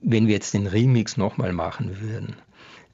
wenn 0.00 0.26
wir 0.26 0.34
jetzt 0.34 0.54
den 0.54 0.66
Remix 0.66 1.16
nochmal 1.16 1.52
machen 1.52 2.00
würden, 2.00 2.36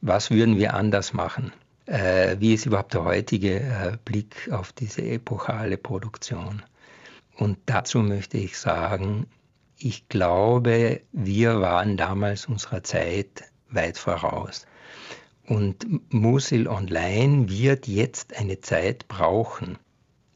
was 0.00 0.30
würden 0.30 0.58
wir 0.58 0.74
anders 0.74 1.12
machen? 1.12 1.52
äh, 1.86 2.36
wie 2.38 2.54
ist 2.54 2.66
überhaupt 2.66 2.94
der 2.94 3.04
heutige 3.04 3.60
äh, 3.60 3.96
Blick 4.04 4.50
auf 4.50 4.72
diese 4.72 5.02
epochale 5.02 5.76
Produktion. 5.76 6.62
Und 7.36 7.58
dazu 7.66 8.00
möchte 8.00 8.38
ich 8.38 8.58
sagen, 8.58 9.26
ich 9.78 10.08
glaube, 10.08 11.00
wir 11.12 11.60
waren 11.60 11.96
damals 11.96 12.46
unserer 12.46 12.82
Zeit 12.82 13.44
weit 13.70 13.98
voraus. 13.98 14.66
Und 15.46 16.12
Musil 16.12 16.68
Online 16.68 17.48
wird 17.48 17.86
jetzt 17.86 18.36
eine 18.38 18.60
Zeit 18.60 19.08
brauchen. 19.08 19.78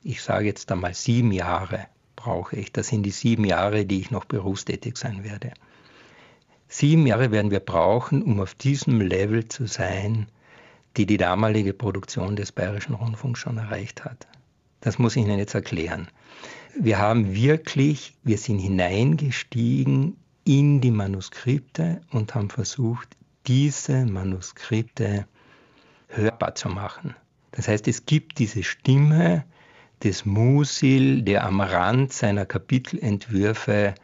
Ich 0.03 0.23
sage 0.23 0.47
jetzt 0.47 0.71
einmal 0.71 0.95
sieben 0.95 1.33
Jahre 1.33 1.87
brauche 2.15 2.57
ich. 2.57 2.73
Das 2.73 2.89
sind 2.89 3.05
die 3.05 3.11
sieben 3.11 3.45
Jahre, 3.45 3.87
die 3.87 4.01
ich 4.01 4.11
noch 4.11 4.25
berufstätig 4.25 4.97
sein 4.97 5.25
werde. 5.25 5.53
Sieben 6.67 7.07
Jahre 7.07 7.31
werden 7.31 7.51
wir 7.51 7.61
brauchen, 7.61 8.23
um 8.23 8.41
auf 8.41 8.55
diesem 8.55 9.01
Level 9.01 9.49
zu 9.49 9.67
sein, 9.67 10.27
die 10.97 11.07
die 11.07 11.17
damalige 11.17 11.73
Produktion 11.73 12.37
des 12.37 12.53
Bayerischen 12.53 12.95
Rundfunks 12.95 13.41
schon 13.41 13.57
erreicht 13.57 14.05
hat. 14.05 14.27
Das 14.81 14.99
muss 14.99 15.17
ich 15.17 15.25
Ihnen 15.25 15.39
jetzt 15.39 15.55
erklären. 15.55 16.09
Wir 16.79 16.99
haben 16.99 17.35
wirklich, 17.35 18.15
wir 18.23 18.39
sind 18.39 18.59
hineingestiegen 18.59 20.17
in 20.45 20.81
die 20.81 20.91
Manuskripte 20.91 22.01
und 22.13 22.35
haben 22.35 22.51
versucht, 22.51 23.09
diese 23.47 24.07
Manuskripte 24.07 25.27
hörbar 26.09 26.55
zu 26.55 26.69
machen. 26.69 27.15
Das 27.53 27.69
heißt, 27.69 27.89
es 27.89 28.07
gibt 28.07 28.39
diese 28.39 28.63
Stimme 28.63 29.45
des 30.03 30.25
Musil, 30.25 31.23
der 31.23 31.45
am 31.45 31.61
Rand 31.61 32.13
seiner 32.13 32.47
Kapitelentwürfe 32.47 33.95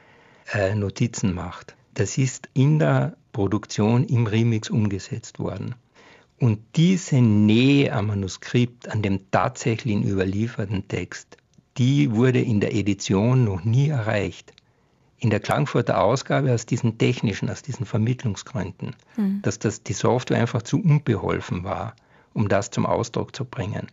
äh, 0.53 0.75
Notizen 0.75 1.35
macht. 1.35 1.77
Das 1.95 2.19
ist 2.19 2.49
in 2.55 2.79
der 2.79 3.17
Produktion 3.33 4.05
im 4.05 4.27
Remix 4.27 4.71
umgesetzt 4.71 5.39
worden. 5.39 5.77
Und 6.44 6.59
diese 6.76 7.22
Nähe 7.22 7.90
am 7.94 8.09
Manuskript, 8.09 8.90
an 8.90 9.00
dem 9.00 9.30
tatsächlichen 9.30 10.07
überlieferten 10.07 10.87
Text, 10.88 11.38
die 11.78 12.12
wurde 12.12 12.38
in 12.38 12.61
der 12.61 12.74
Edition 12.74 13.44
noch 13.44 13.64
nie 13.64 13.88
erreicht. 13.88 14.52
In 15.18 15.30
der 15.30 15.40
Klangfurter 15.40 16.02
Ausgabe 16.02 16.52
aus 16.52 16.66
diesen 16.66 16.98
technischen, 16.98 17.48
aus 17.48 17.62
diesen 17.62 17.87
Vermittlungsgründen, 17.87 18.94
mhm. 19.16 19.40
dass 19.40 19.59
das, 19.59 19.85
die 19.85 19.94
Software 19.94 20.38
einfach 20.38 20.61
zu 20.61 20.83
unbeholfen 20.83 21.64
war, 21.64 21.96
um 22.35 22.50
das 22.50 22.70
zum 22.70 22.85
Ausdruck 22.85 23.35
zu 23.35 23.46
bringen. 23.46 23.87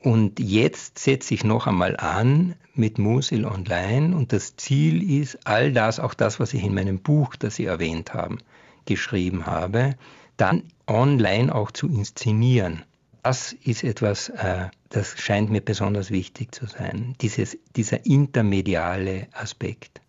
Und 0.00 0.40
jetzt 0.40 0.98
setze 0.98 1.34
ich 1.34 1.44
noch 1.44 1.66
einmal 1.66 1.98
an 1.98 2.54
mit 2.72 2.96
Musil 2.96 3.44
Online 3.44 4.16
und 4.16 4.32
das 4.32 4.56
Ziel 4.56 5.20
ist, 5.20 5.46
all 5.46 5.70
das, 5.70 6.00
auch 6.00 6.14
das, 6.14 6.40
was 6.40 6.54
ich 6.54 6.64
in 6.64 6.72
meinem 6.72 7.00
Buch, 7.00 7.36
das 7.36 7.56
Sie 7.56 7.66
erwähnt 7.66 8.14
haben, 8.14 8.38
geschrieben 8.86 9.44
habe, 9.44 9.96
dann 10.36 10.64
online 10.86 11.54
auch 11.54 11.70
zu 11.70 11.88
inszenieren. 11.88 12.84
Das 13.22 13.52
ist 13.52 13.84
etwas, 13.84 14.28
äh, 14.28 14.68
das 14.90 15.18
scheint 15.18 15.50
mir 15.50 15.62
besonders 15.62 16.10
wichtig 16.10 16.54
zu 16.54 16.66
sein, 16.66 17.14
dieses, 17.20 17.56
dieser 17.74 18.04
intermediale 18.04 19.28
Aspekt. 19.32 20.02